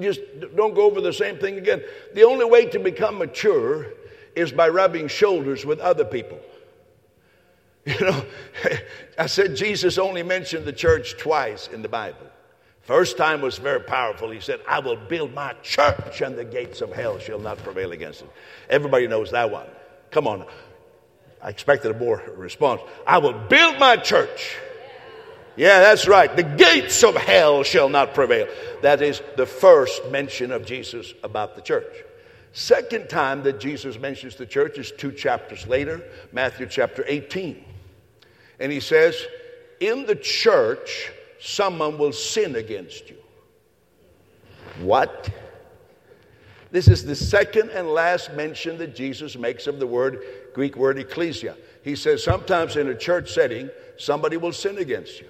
[0.01, 0.21] Just
[0.55, 1.83] don't go over the same thing again.
[2.15, 3.87] The only way to become mature
[4.35, 6.41] is by rubbing shoulders with other people.
[7.87, 8.25] You know,
[9.19, 12.27] I said Jesus only mentioned the church twice in the Bible.
[12.83, 14.29] First time was very powerful.
[14.29, 17.93] He said, I will build my church and the gates of hell shall not prevail
[17.93, 18.31] against it.
[18.69, 19.69] Everybody knows that one.
[20.11, 20.47] Come on.
[21.41, 22.81] I expected a more response.
[23.07, 24.57] I will build my church
[25.57, 26.35] yeah, that's right.
[26.35, 28.47] The gates of hell shall not prevail.
[28.83, 31.93] That is the first mention of Jesus about the church.
[32.53, 37.63] Second time that Jesus mentions the church is two chapters later, Matthew chapter 18.
[38.61, 39.17] And he says,
[39.81, 43.17] In the church, someone will sin against you.
[44.81, 45.31] What?
[46.71, 50.23] This is the second and last mention that Jesus makes of the word,
[50.55, 51.57] Greek word ecclesia.
[51.83, 55.29] He says, Sometimes in a church setting, somebody will sin against you.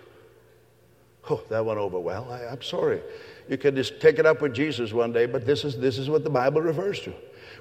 [1.29, 2.31] Oh, that went over well.
[2.31, 3.03] I, I'm sorry.
[3.49, 6.09] You can just take it up with Jesus one day, but this is, this is
[6.09, 7.15] what the Bible refers to.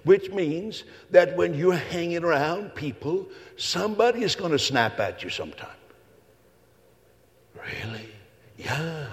[0.04, 5.30] Which means that when you're hanging around people, somebody is going to snap at you
[5.30, 5.70] sometime.
[7.56, 8.10] Really?
[8.58, 9.08] Yeah.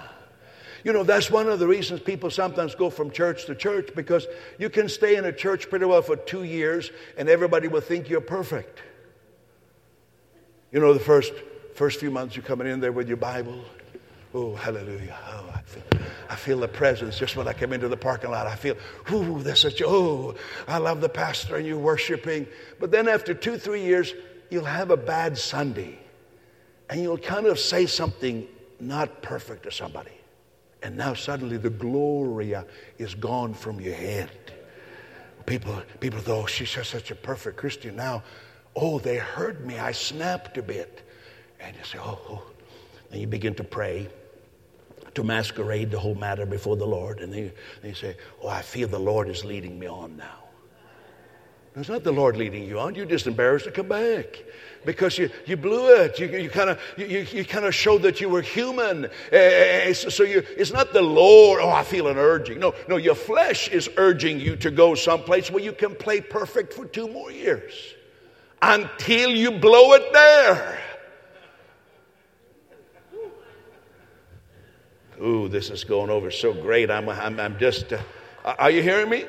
[0.85, 4.27] You know, that's one of the reasons people sometimes go from church to church because
[4.59, 8.11] you can stay in a church pretty well for two years and everybody will think
[8.11, 8.83] you're perfect.
[10.73, 11.33] You know, the first,
[11.75, 13.63] first few months you're coming in there with your Bible
[14.35, 15.17] Oh, hallelujah.
[15.29, 15.83] Oh, I feel,
[16.31, 18.47] I feel the presence just when I come into the parking lot.
[18.47, 18.77] I feel,
[19.13, 20.35] ooh, there's such, oh,
[20.67, 22.47] I love the pastor and you worshiping.
[22.81, 24.15] But then after two, three years,
[24.49, 25.99] you'll have a bad Sunday
[26.89, 28.47] and you'll kind of say something
[28.81, 30.13] not perfect to somebody.
[30.83, 32.65] And now suddenly the gloria
[32.99, 34.31] is gone from your head.
[35.45, 38.23] People, people thought, oh, she's such a perfect Christian now.
[38.75, 39.79] Oh, they heard me.
[39.79, 41.03] I snapped a bit.
[41.61, 42.43] And you say, oh, oh.
[43.11, 44.09] And you begin to pray
[45.15, 47.21] to masquerade the whole matter before the Lord.
[47.21, 50.43] And they, they say, Oh, I feel the Lord is leading me on now.
[51.75, 52.95] It's not the Lord leading you on.
[52.95, 54.45] You're just embarrassed to come back
[54.85, 56.19] because you, you blew it.
[56.19, 59.07] You, you kind of you, you kind of showed that you were human.
[59.07, 61.63] Uh, so you, it's not the Lord.
[61.63, 62.59] Oh, I feel an urging.
[62.59, 62.97] No, no.
[62.97, 67.09] Your flesh is urging you to go someplace where you can play perfect for two
[67.09, 67.95] more years
[68.61, 70.79] until you blow it there.
[75.23, 76.91] Ooh, this is going over so great.
[76.91, 77.93] I'm, I'm, I'm just.
[77.93, 78.01] Uh,
[78.45, 79.25] are you hearing me?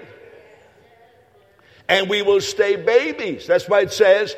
[1.89, 3.47] and we will stay babies.
[3.47, 4.35] That's why it says,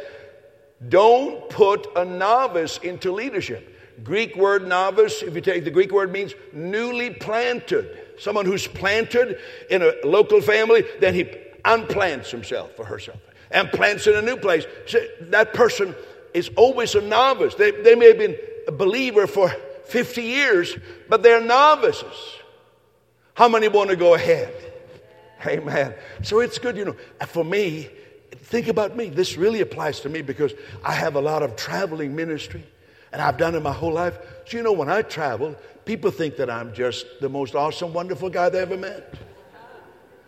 [0.89, 3.71] don't put a novice into leadership.
[4.03, 7.97] Greek word novice, if you take the Greek word, means newly planted.
[8.19, 9.39] Someone who's planted
[9.69, 11.23] in a local family, then he
[11.63, 13.19] unplants himself or herself
[13.51, 14.65] and plants in a new place.
[14.85, 15.95] So that person
[16.33, 17.55] is always a novice.
[17.55, 18.35] They, they may have been
[18.67, 19.49] a believer for
[19.85, 20.77] 50 years,
[21.09, 22.35] but they're novices.
[23.33, 24.53] How many want to go ahead?
[25.45, 25.93] Amen.
[26.23, 26.95] So it's good, you know.
[27.27, 27.89] For me,
[28.31, 29.09] think about me.
[29.09, 32.63] This really applies to me because I have a lot of traveling ministry
[33.11, 34.17] and I've done it my whole life.
[34.45, 38.29] So, you know, when I travel, people think that I'm just the most awesome, wonderful
[38.29, 39.13] guy they ever met.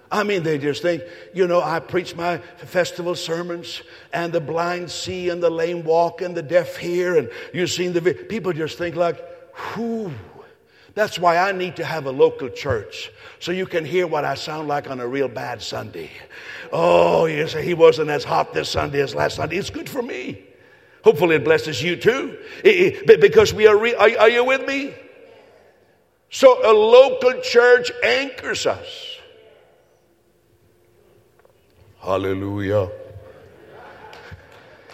[0.10, 3.82] I mean, they just think, you know, I preach my festival sermons
[4.13, 7.91] and the blind see and the lame walk and the deaf hear and you've seen
[7.93, 9.20] the, people just think like,
[9.58, 10.13] whoo.
[10.93, 14.34] That's why I need to have a local church so you can hear what I
[14.34, 16.10] sound like on a real bad Sunday.
[16.74, 19.58] Oh, say he wasn't as hot this Sunday as last Sunday.
[19.58, 20.43] It's good for me.
[21.04, 22.38] Hopefully, it blesses you too.
[22.63, 24.93] because we are, re- are, are you with me?
[26.30, 29.17] So, a local church anchors us.
[32.00, 32.89] Hallelujah.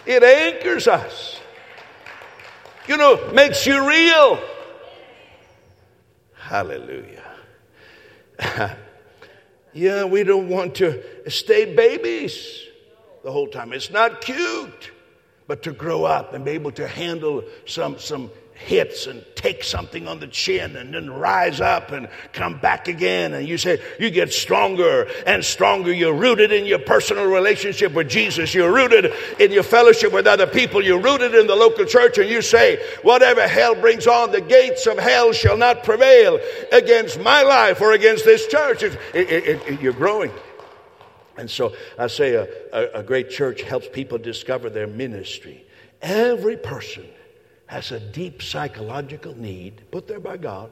[0.06, 1.40] It anchors us.
[2.86, 4.38] You know, makes you real.
[6.44, 7.24] Hallelujah.
[9.72, 12.60] yeah, we don't want to stay babies
[13.22, 13.72] the whole time.
[13.72, 14.90] It's not cute,
[15.46, 20.08] but to grow up and be able to handle some, some hits and take something
[20.08, 23.34] on the chin and then rise up and come back again.
[23.34, 25.92] And you say, you get stronger and stronger.
[25.92, 28.54] You're rooted in your personal relationship with Jesus.
[28.54, 30.82] You're rooted in your fellowship with other people.
[30.82, 32.16] You're rooted in the local church.
[32.18, 36.38] And you say, whatever hell brings on, the gates of hell shall not prevail
[36.72, 38.82] against my life or against this church.
[38.82, 40.30] It, it, it, you're growing.
[41.36, 45.64] And so I say a, a, a great church helps people discover their ministry.
[46.00, 47.04] Every person
[47.66, 50.70] has a deep psychological need put there by God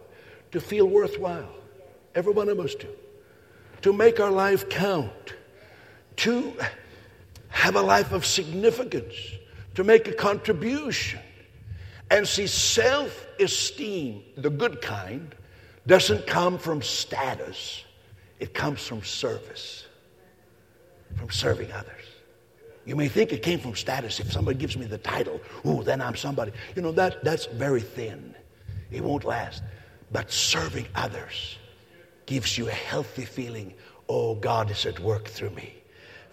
[0.52, 1.54] to feel worthwhile.
[2.14, 2.88] Every one of us do.
[3.82, 5.34] To make our life count.
[6.16, 6.52] To
[7.48, 9.14] have a life of significance.
[9.74, 11.20] To make a contribution.
[12.10, 15.34] And see, self esteem, the good kind,
[15.86, 17.84] doesn't come from status,
[18.38, 19.86] it comes from service,
[21.16, 22.01] from serving others.
[22.84, 24.18] You may think it came from status.
[24.18, 26.52] If somebody gives me the title, ooh, then I'm somebody.
[26.74, 28.34] You know, that, that's very thin.
[28.90, 29.62] It won't last.
[30.10, 31.58] But serving others
[32.26, 33.74] gives you a healthy feeling,
[34.08, 35.74] oh, God is at work through me.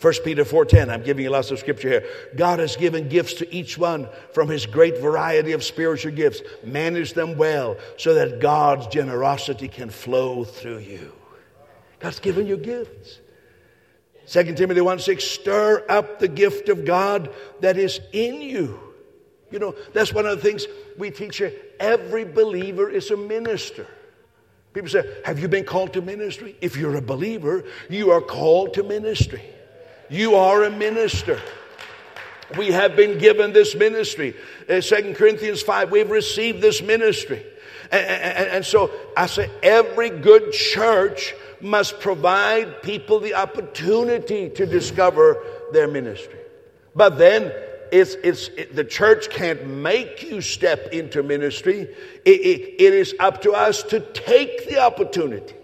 [0.02, 2.06] 1 Peter 4:10 I'm giving you lots of scripture here.
[2.38, 6.42] God has given gifts to each one from his great variety of spiritual gifts.
[6.64, 11.12] Manage them well so that God's generosity can flow through you.
[12.00, 13.20] God's given you gifts.
[14.30, 18.80] 2 Timothy 1 6, stir up the gift of God that is in you.
[19.50, 20.68] You know, that's one of the things
[21.00, 21.52] we teach you.
[21.80, 23.88] Every believer is a minister.
[24.74, 26.56] People say, Have you been called to ministry?
[26.62, 29.42] If you're a believer, you are called to ministry.
[30.10, 31.42] You are a minister.
[32.56, 34.36] We have been given this ministry.
[34.70, 37.44] Uh, 2 Corinthians 5, we've received this ministry.
[37.92, 45.44] And, and, so I say, every good church must provide people the opportunity to discover
[45.74, 46.38] their ministry.
[46.96, 47.52] But then
[47.92, 51.82] it's, it's, it, the church can't make you step into ministry.
[52.26, 55.56] It, it, it is up to us to take the opportunity.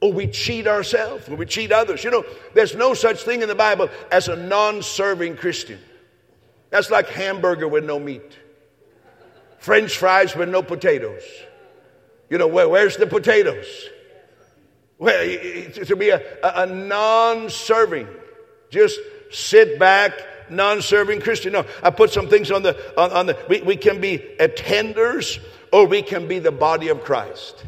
[0.00, 2.04] Or we cheat ourselves, or we cheat others.
[2.04, 5.78] You know, there's no such thing in the Bible as a non serving Christian.
[6.68, 8.36] That's like hamburger with no meat,
[9.64, 11.22] French fries with no potatoes.
[12.28, 13.64] You know, where, where's the potatoes?
[14.98, 15.24] Well,
[15.86, 18.06] to be a, a non serving,
[18.68, 19.00] just
[19.30, 20.12] sit back,
[20.50, 21.54] non serving Christian.
[21.54, 25.42] No, I put some things on the, on, on the we, we can be attenders
[25.72, 27.64] or we can be the body of Christ.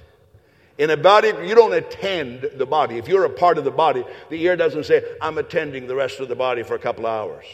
[0.76, 2.98] In a body, you don't attend the body.
[2.98, 6.20] If you're a part of the body, the ear doesn't say, I'm attending the rest
[6.20, 7.46] of the body for a couple hours.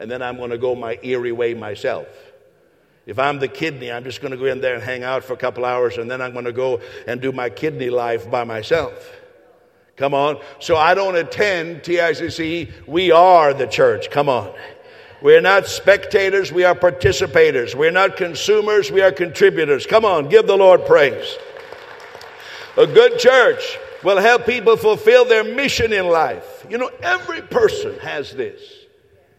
[0.00, 2.08] And then I'm going to go my eerie way myself.
[3.06, 5.34] If I'm the kidney, I'm just going to go in there and hang out for
[5.34, 8.44] a couple hours and then I'm going to go and do my kidney life by
[8.44, 9.10] myself.
[9.96, 10.40] Come on.
[10.58, 12.86] So I don't attend TICC.
[12.86, 14.10] We are the church.
[14.10, 14.52] Come on.
[15.24, 17.74] We're not spectators, we are participators.
[17.74, 19.86] We're not consumers, we are contributors.
[19.86, 21.38] Come on, give the Lord praise.
[22.76, 26.66] A good church will help people fulfill their mission in life.
[26.68, 28.60] You know, every person has this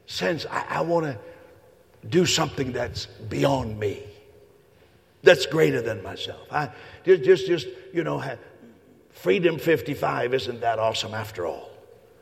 [0.07, 1.19] sense I, I want to
[2.09, 4.03] do something that's beyond me,
[5.23, 6.47] that's greater than myself.
[6.51, 6.69] I
[7.03, 8.23] just, just, just you know,
[9.11, 11.69] Freedom 55 isn't that awesome after all.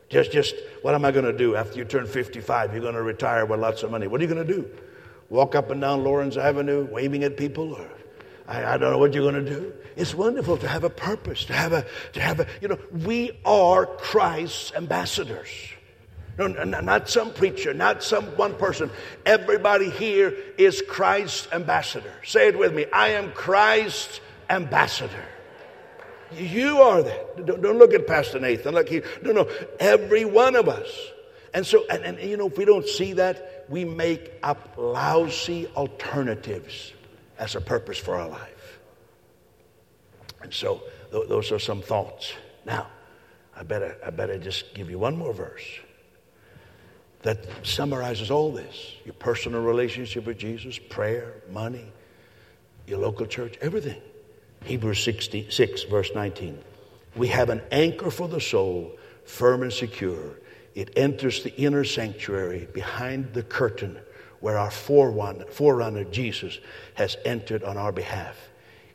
[0.08, 2.72] Just, just, what am I going to do after you turn 55?
[2.72, 4.06] You're going to retire with lots of money.
[4.06, 4.70] What are you going to do?
[5.28, 7.74] Walk up and down Lawrence Avenue waving at people?
[7.74, 7.88] Or
[8.46, 9.72] I, I don't know what you're going to do.
[9.96, 13.38] It's wonderful to have a purpose, to have a, to have a, you know, we
[13.44, 15.48] are Christ's ambassadors.
[16.36, 18.90] No, not some preacher, not some one person.
[19.24, 22.12] Everybody here is Christ's ambassador.
[22.24, 22.86] Say it with me.
[22.92, 24.20] I am Christ's
[24.50, 25.24] ambassador.
[26.32, 27.46] You are that.
[27.46, 30.88] Don't, look at Pastor Nathan Look, he, no, no, every one of us.
[31.52, 35.68] And so, and, and you know, if we don't see that, we make up lousy
[35.76, 36.92] alternatives
[37.38, 38.80] as a purpose for our life.
[40.42, 40.82] And so,
[41.12, 42.32] th- those are some thoughts.
[42.66, 42.88] Now,
[43.56, 45.78] I better, I better just give you one more verse
[47.24, 51.86] that summarizes all this your personal relationship with Jesus, prayer, money,
[52.86, 54.00] your local church, everything.
[54.64, 56.58] Hebrews 66, verse 19.
[57.16, 60.38] We have an anchor for the soul, firm and secure.
[60.74, 63.98] It enters the inner sanctuary behind the curtain
[64.40, 66.58] where our forerunner, forerunner Jesus
[66.94, 68.36] has entered on our behalf.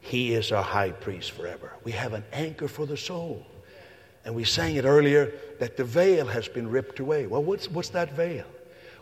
[0.01, 1.73] He is our high priest forever.
[1.83, 3.45] We have an anchor for the soul.
[4.25, 7.27] And we sang it earlier that the veil has been ripped away.
[7.27, 8.45] Well, what's, what's that veil?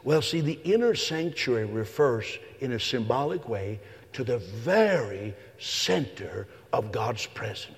[0.04, 3.80] Well, see, the inner sanctuary refers in a symbolic way
[4.14, 7.76] to the very center of God's presence.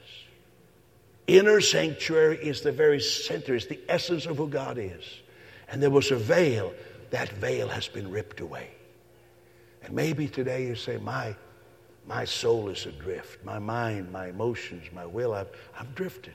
[1.28, 5.04] Inner sanctuary is the very center, it's the essence of who God is.
[5.72, 6.74] And there was a veil,
[7.12, 8.70] that veil has been ripped away.
[9.84, 11.36] And maybe today you say, My,
[12.08, 13.44] my soul is adrift.
[13.46, 16.34] My mind, my emotions, my will, I've, I've drifted.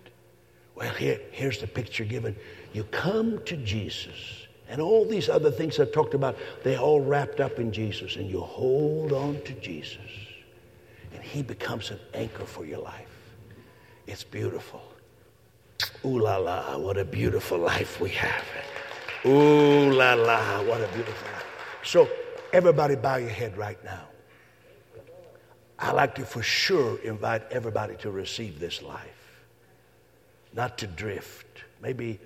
[0.75, 2.37] Well, here, here's the picture given.
[2.73, 7.41] You come to Jesus, and all these other things I talked about, they're all wrapped
[7.41, 9.99] up in Jesus, and you hold on to Jesus.
[11.15, 13.09] And He becomes an anchor for your life.
[14.07, 14.83] It's beautiful.
[16.05, 18.45] Ooh la la, what a beautiful life we have.
[19.25, 21.47] Ooh la la, what a beautiful life.
[21.83, 22.09] So,
[22.53, 24.09] everybody bow your head right now.
[25.79, 29.24] I'd like to for sure invite everybody to receive this life,
[30.55, 31.65] not to drift.
[31.83, 32.21] Maybe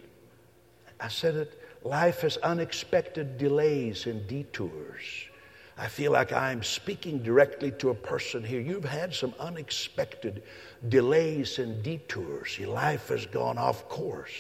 [1.01, 5.29] I said it life has unexpected delays and detours.
[5.77, 8.61] I feel like I'm speaking directly to a person here.
[8.61, 10.43] You've had some unexpected
[10.89, 12.59] delays and detours.
[12.59, 14.33] Your life has gone off course.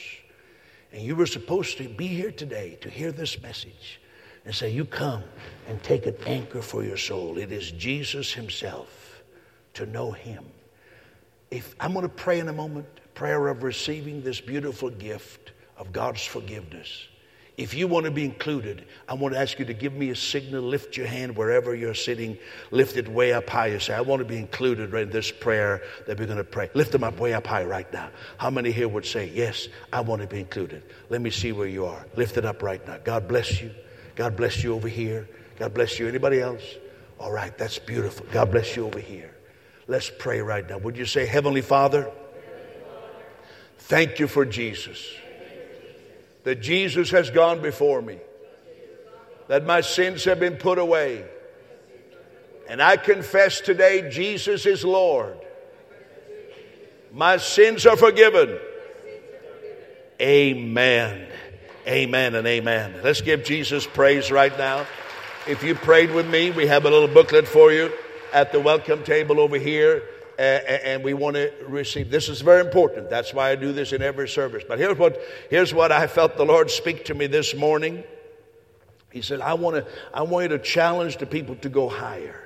[0.93, 4.01] And you were supposed to be here today to hear this message
[4.45, 5.23] and say, You come
[5.69, 7.39] and take an anchor for your soul.
[7.39, 9.23] It is Jesus Himself
[9.75, 10.45] to know Him.
[11.53, 12.87] If I'm going to pray in a moment,
[13.19, 17.09] prayer of receiving this beautiful gift of God's forgiveness.
[17.57, 20.15] If you want to be included, I want to ask you to give me a
[20.15, 20.63] signal.
[20.63, 22.39] Lift your hand wherever you're sitting.
[22.71, 23.67] Lift it way up high.
[23.67, 26.71] You say, I want to be included in this prayer that we're going to pray.
[26.75, 28.11] Lift them up way up high right now.
[28.37, 30.85] How many here would say, Yes, I want to be included?
[31.09, 32.07] Let me see where you are.
[32.15, 32.99] Lift it up right now.
[33.03, 33.73] God bless you.
[34.15, 35.29] God bless you over here.
[35.59, 36.07] God bless you.
[36.07, 36.63] Anybody else?
[37.19, 38.27] All right, that's beautiful.
[38.31, 39.35] God bless you over here.
[39.89, 40.79] Let's pray right now.
[40.79, 42.13] Would you say, Heavenly Father,
[43.89, 45.15] thank you for Jesus
[46.49, 48.17] that Jesus has gone before me,
[49.49, 51.27] that my sins have been put away.
[52.71, 55.37] And I confess today Jesus is Lord.
[57.13, 58.59] My sins are forgiven.
[60.21, 61.27] Amen.
[61.87, 63.01] Amen and amen.
[63.05, 64.87] Let's give Jesus praise right now.
[65.47, 67.93] If you prayed with me, we have a little booklet for you
[68.33, 70.03] at the welcome table over here
[70.39, 72.11] and we want to receive.
[72.11, 73.11] This is very important.
[73.11, 74.63] That's why I do this in every service.
[74.67, 75.21] But here's what,
[75.51, 78.05] here's what I felt the Lord speak to me this morning.
[79.11, 82.45] He said, I want, to, I want you to challenge the people to go higher.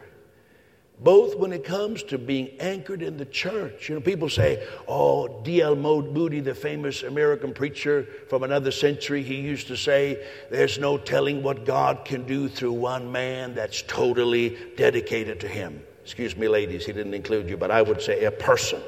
[1.00, 3.88] Both when it comes to being anchored in the church.
[3.88, 5.74] You know, people say, oh, D.L.
[5.74, 11.42] Moody, the famous American preacher from another century, he used to say, there's no telling
[11.42, 15.82] what God can do through one man that's totally dedicated to Him.
[16.02, 18.80] Excuse me, ladies, he didn't include you, but I would say a person.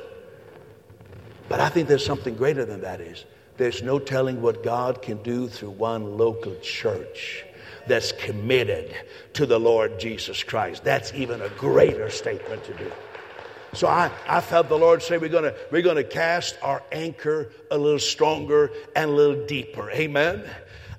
[1.48, 3.24] But I think there's something greater than that is.
[3.56, 7.44] There's no telling what God can do through one local church
[7.86, 8.94] that's committed
[9.34, 10.82] to the Lord Jesus Christ.
[10.82, 12.90] That's even a greater statement to do.
[13.74, 17.78] So I, I felt the Lord say we're gonna we're gonna cast our anchor a
[17.78, 19.90] little stronger and a little deeper.
[19.90, 20.44] Amen.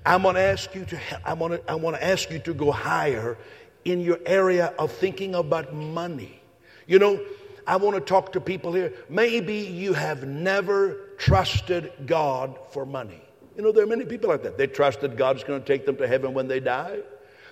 [0.04, 3.38] I'm gonna ask you to I'm wanna I wanna ask you to go higher
[3.86, 6.40] in your area of thinking about money.
[6.86, 7.20] You know,
[7.66, 8.92] I want to talk to people here.
[9.08, 13.20] Maybe you have never trusted God for money.
[13.56, 14.58] You know, there are many people like that.
[14.58, 16.98] They trusted God's going to take them to heaven when they die.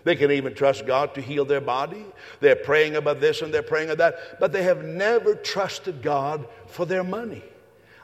[0.05, 2.05] They can even trust God to heal their body.
[2.41, 6.47] They're praying about this and they're praying about that, but they have never trusted God
[6.67, 7.43] for their money.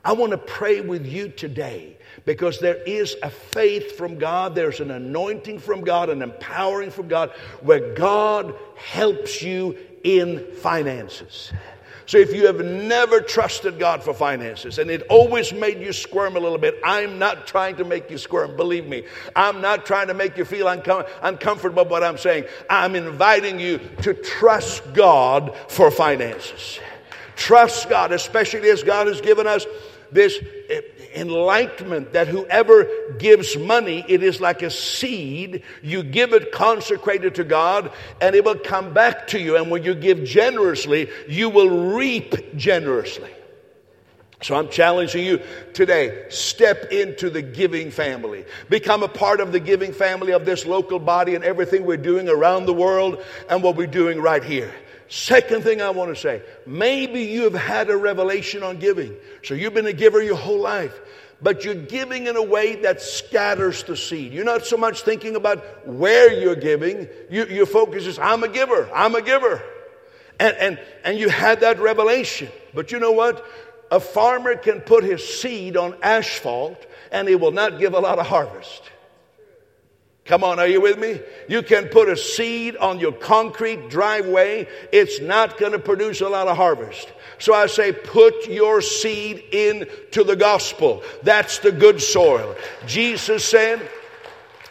[0.04, 4.80] I want to pray with you today because there is a faith from God, there's
[4.80, 7.30] an anointing from God, an empowering from God
[7.60, 11.52] where God helps you in finances.
[12.06, 16.34] So if you have never trusted God for finances and it always made you squirm
[16.34, 18.56] a little bit, I'm not trying to make you squirm.
[18.56, 19.04] Believe me.
[19.36, 22.46] I'm not trying to make you feel uncom- uncomfortable what I'm saying.
[22.68, 26.80] I'm inviting you to trust God for finances.
[27.36, 29.64] Trust God, especially as God has given us
[30.12, 30.38] this
[31.14, 32.86] enlightenment that whoever
[33.18, 35.62] gives money, it is like a seed.
[35.82, 39.56] You give it consecrated to God, and it will come back to you.
[39.56, 43.30] And when you give generously, you will reap generously.
[44.42, 45.42] So I'm challenging you
[45.74, 48.46] today step into the giving family.
[48.70, 52.26] Become a part of the giving family of this local body and everything we're doing
[52.28, 54.72] around the world and what we're doing right here.
[55.10, 59.16] Second thing I want to say maybe you have had a revelation on giving.
[59.42, 60.96] So you've been a giver your whole life,
[61.42, 64.32] but you're giving in a way that scatters the seed.
[64.32, 68.48] You're not so much thinking about where you're giving, you, your focus is, I'm a
[68.48, 69.60] giver, I'm a giver.
[70.38, 72.48] And, and, and you had that revelation.
[72.72, 73.44] But you know what?
[73.90, 78.20] A farmer can put his seed on asphalt and he will not give a lot
[78.20, 78.82] of harvest.
[80.30, 81.20] Come on, are you with me?
[81.48, 86.28] You can put a seed on your concrete driveway, it's not going to produce a
[86.28, 87.12] lot of harvest.
[87.40, 91.02] So I say, put your seed into the gospel.
[91.24, 92.54] That's the good soil.
[92.86, 93.80] Jesus said,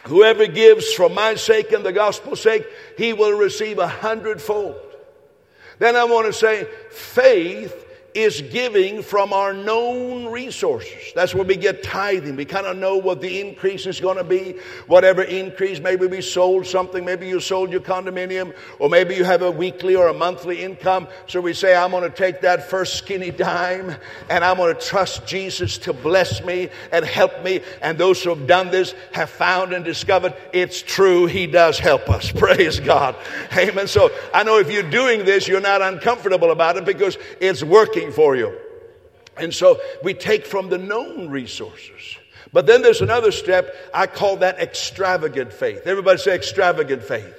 [0.04, 2.64] Whoever gives for my sake and the gospel's sake,
[2.96, 4.80] he will receive a hundredfold.
[5.78, 11.12] Then I want to say, faith is giving from our known resources.
[11.14, 12.36] That's where we get tithing.
[12.36, 14.56] We kind of know what the increase is going to be.
[14.86, 19.42] Whatever increase, maybe we sold something, maybe you sold your condominium, or maybe you have
[19.42, 21.06] a weekly or a monthly income.
[21.26, 23.94] So we say, I'm going to take that first skinny dime
[24.28, 27.60] and I'm going to trust Jesus to bless me and help me.
[27.80, 31.26] And those who have done this have found and discovered it's true.
[31.26, 32.32] He does help us.
[32.40, 33.14] Praise God.
[33.56, 33.86] Amen.
[33.86, 37.99] So I know if you're doing this, you're not uncomfortable about it because it's working
[38.00, 38.56] working for you.
[39.36, 42.16] And so we take from the known resources.
[42.52, 43.74] But then there's another step.
[43.94, 45.82] I call that extravagant faith.
[45.86, 47.36] Everybody say extravagant faith.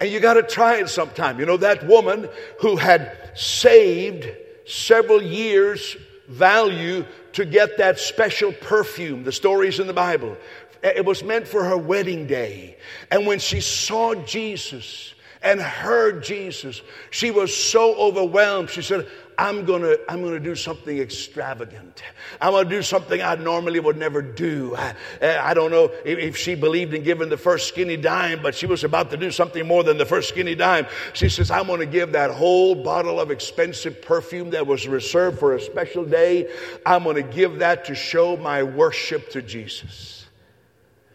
[0.00, 1.40] And you got to try it sometime.
[1.40, 2.28] You know, that woman
[2.60, 4.28] who had saved
[4.66, 5.96] several years'
[6.28, 10.36] value to get that special perfume, the stories in the Bible.
[10.82, 12.76] Eh, it was meant for her wedding day.
[13.10, 16.80] And when she saw Jesus and heard Jesus,
[17.10, 18.70] she was so overwhelmed.
[18.70, 19.06] She said,
[19.38, 22.02] I'm gonna, I'm gonna do something extravagant.
[22.40, 24.74] I'm gonna do something I normally would never do.
[24.74, 28.56] I, I don't know if, if, she believed in giving the first skinny dime, but
[28.56, 30.88] she was about to do something more than the first skinny dime.
[31.12, 35.54] She says, I'm gonna give that whole bottle of expensive perfume that was reserved for
[35.54, 36.52] a special day.
[36.84, 40.26] I'm gonna give that to show my worship to Jesus.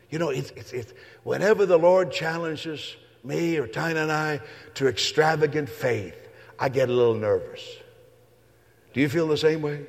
[0.10, 0.94] You know, it's, it's, it's
[1.24, 4.40] whenever the Lord challenges me or Tina and I
[4.76, 7.83] to extravagant faith, I get a little nervous.
[8.94, 9.86] Do you feel the same way?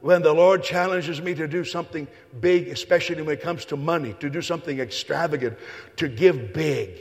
[0.00, 2.08] When the Lord challenges me to do something
[2.40, 5.58] big, especially when it comes to money, to do something extravagant,
[5.96, 6.98] to give big,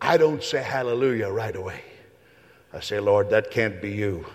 [0.00, 1.82] I don't say hallelujah right away.
[2.72, 4.26] I say, Lord, that can't be you.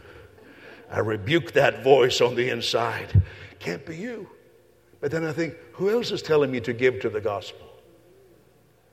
[0.89, 3.21] I rebuke that voice on the inside.
[3.59, 4.29] Can't be you.
[5.01, 7.67] But then I think, who else is telling me to give to the gospel?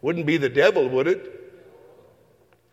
[0.01, 1.53] Wouldn't be the devil, would it?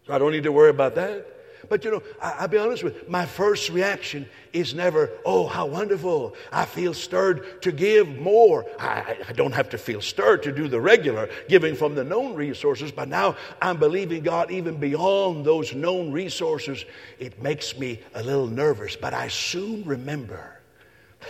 [0.08, 1.28] So I don't need to worry about that.
[1.70, 5.46] But you know, I, will be honest with you, my first reaction is never, oh,
[5.46, 6.36] how wonderful.
[6.52, 8.66] I feel stirred to give more.
[8.80, 12.34] I, I don't have to feel stirred to do the regular giving from the known
[12.34, 16.84] resources, but now I'm believing God even beyond those known resources.
[17.20, 20.60] It makes me a little nervous, but I soon remember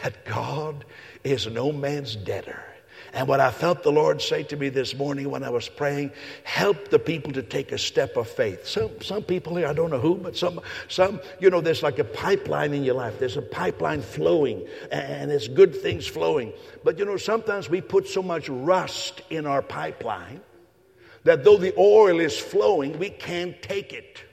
[0.03, 0.85] that God
[1.23, 2.63] is no man's debtor.
[3.13, 6.11] And what I felt the Lord say to me this morning when I was praying,
[6.43, 8.67] help the people to take a step of faith.
[8.67, 11.97] Some, some people here, I don't know who, but some, some, you know, there's like
[11.97, 13.17] a pipeline in your life.
[13.19, 16.53] There's a pipeline flowing and there's good things flowing.
[16.83, 20.41] But you know, sometimes we put so much rust in our pipeline
[21.23, 24.23] that though the oil is flowing, we can't take it.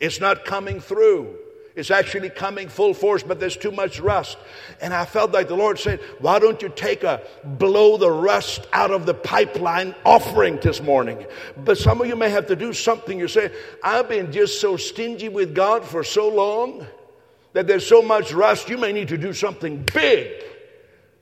[0.00, 1.38] It's not coming through.
[1.74, 4.36] It's actually coming full force, but there's too much rust.
[4.80, 8.66] And I felt like the Lord said, Why don't you take a blow the rust
[8.72, 11.24] out of the pipeline offering this morning?
[11.56, 13.18] But some of you may have to do something.
[13.18, 13.50] You say,
[13.82, 16.86] I've been just so stingy with God for so long
[17.52, 20.30] that there's so much rust, you may need to do something big.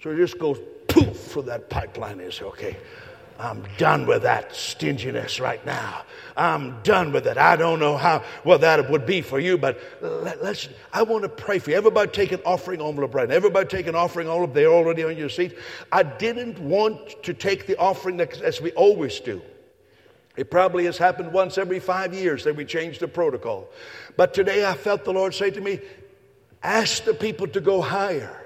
[0.03, 0.55] So it just go
[0.89, 2.77] poof for that pipeline is okay.
[3.41, 6.03] I'm done with that stinginess right now.
[6.37, 7.39] I'm done with it.
[7.39, 11.23] I don't know how well that would be for you, but let, us I want
[11.23, 11.77] to pray for you.
[11.77, 13.35] Everybody take an offering envelope right now.
[13.35, 14.53] Everybody take an offering envelope.
[14.53, 15.57] They're already on your seat.
[15.91, 19.41] I didn't want to take the offering as we always do.
[20.37, 23.69] It probably has happened once every five years that we change the protocol.
[24.17, 25.81] But today I felt the Lord say to me,
[26.63, 28.40] ask the people to go higher.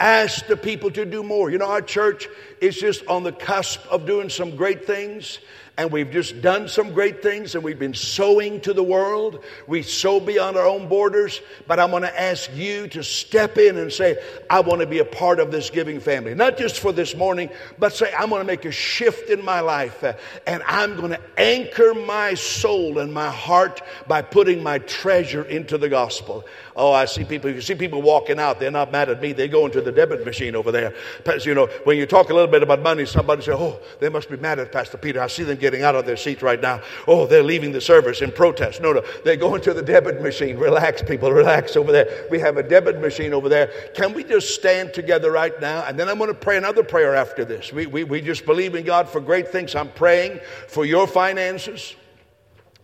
[0.00, 1.50] Ask the people to do more.
[1.50, 2.26] You know, our church
[2.60, 5.38] is just on the cusp of doing some great things
[5.80, 9.42] and we've just done some great things and we've been sowing to the world.
[9.66, 13.78] We sow beyond our own borders, but I'm going to ask you to step in
[13.78, 16.34] and say, I want to be a part of this giving family.
[16.34, 17.48] Not just for this morning,
[17.78, 20.04] but say, I'm going to make a shift in my life
[20.46, 25.78] and I'm going to anchor my soul and my heart by putting my treasure into
[25.78, 26.44] the gospel.
[26.76, 29.48] Oh, I see people, you see people walking out, they're not mad at me, they
[29.48, 30.94] go into the debit machine over there.
[31.42, 34.30] You know, when you talk a little bit about money, somebody say, Oh, they must
[34.30, 35.20] be mad at Pastor Peter.
[35.20, 36.80] I see them getting out of their seats right now.
[37.06, 38.80] Oh, they're leaving the service in protest.
[38.80, 40.56] No, no, they go into the debit machine.
[40.58, 42.26] Relax, people, relax over there.
[42.30, 43.68] We have a debit machine over there.
[43.94, 45.84] Can we just stand together right now?
[45.84, 47.72] And then I'm going to pray another prayer after this.
[47.72, 49.74] We, we, we just believe in God for great things.
[49.74, 51.94] I'm praying for your finances.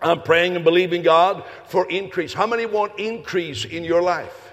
[0.00, 2.34] I'm praying and believing God for increase.
[2.34, 4.45] How many want increase in your life?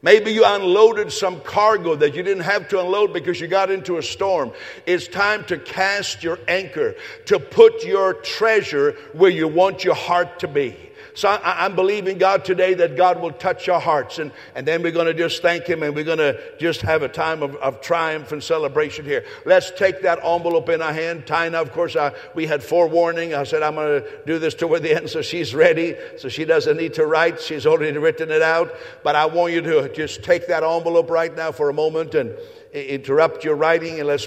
[0.00, 3.98] Maybe you unloaded some cargo that you didn't have to unload because you got into
[3.98, 4.52] a storm.
[4.86, 6.94] It's time to cast your anchor,
[7.26, 10.87] to put your treasure where you want your heart to be.
[11.18, 14.20] So I, am believing God today that God will touch our hearts.
[14.20, 17.02] And, and then we're going to just thank Him and we're going to just have
[17.02, 19.24] a time of, of triumph and celebration here.
[19.44, 21.26] Let's take that envelope in our hand.
[21.26, 23.34] Tina, of course, I, we had forewarning.
[23.34, 25.96] I said, I'm going to do this toward the end so she's ready.
[26.18, 27.40] So she doesn't need to write.
[27.40, 28.72] She's already written it out.
[29.02, 32.32] But I want you to just take that envelope right now for a moment and
[32.72, 34.16] interrupt your writing and let's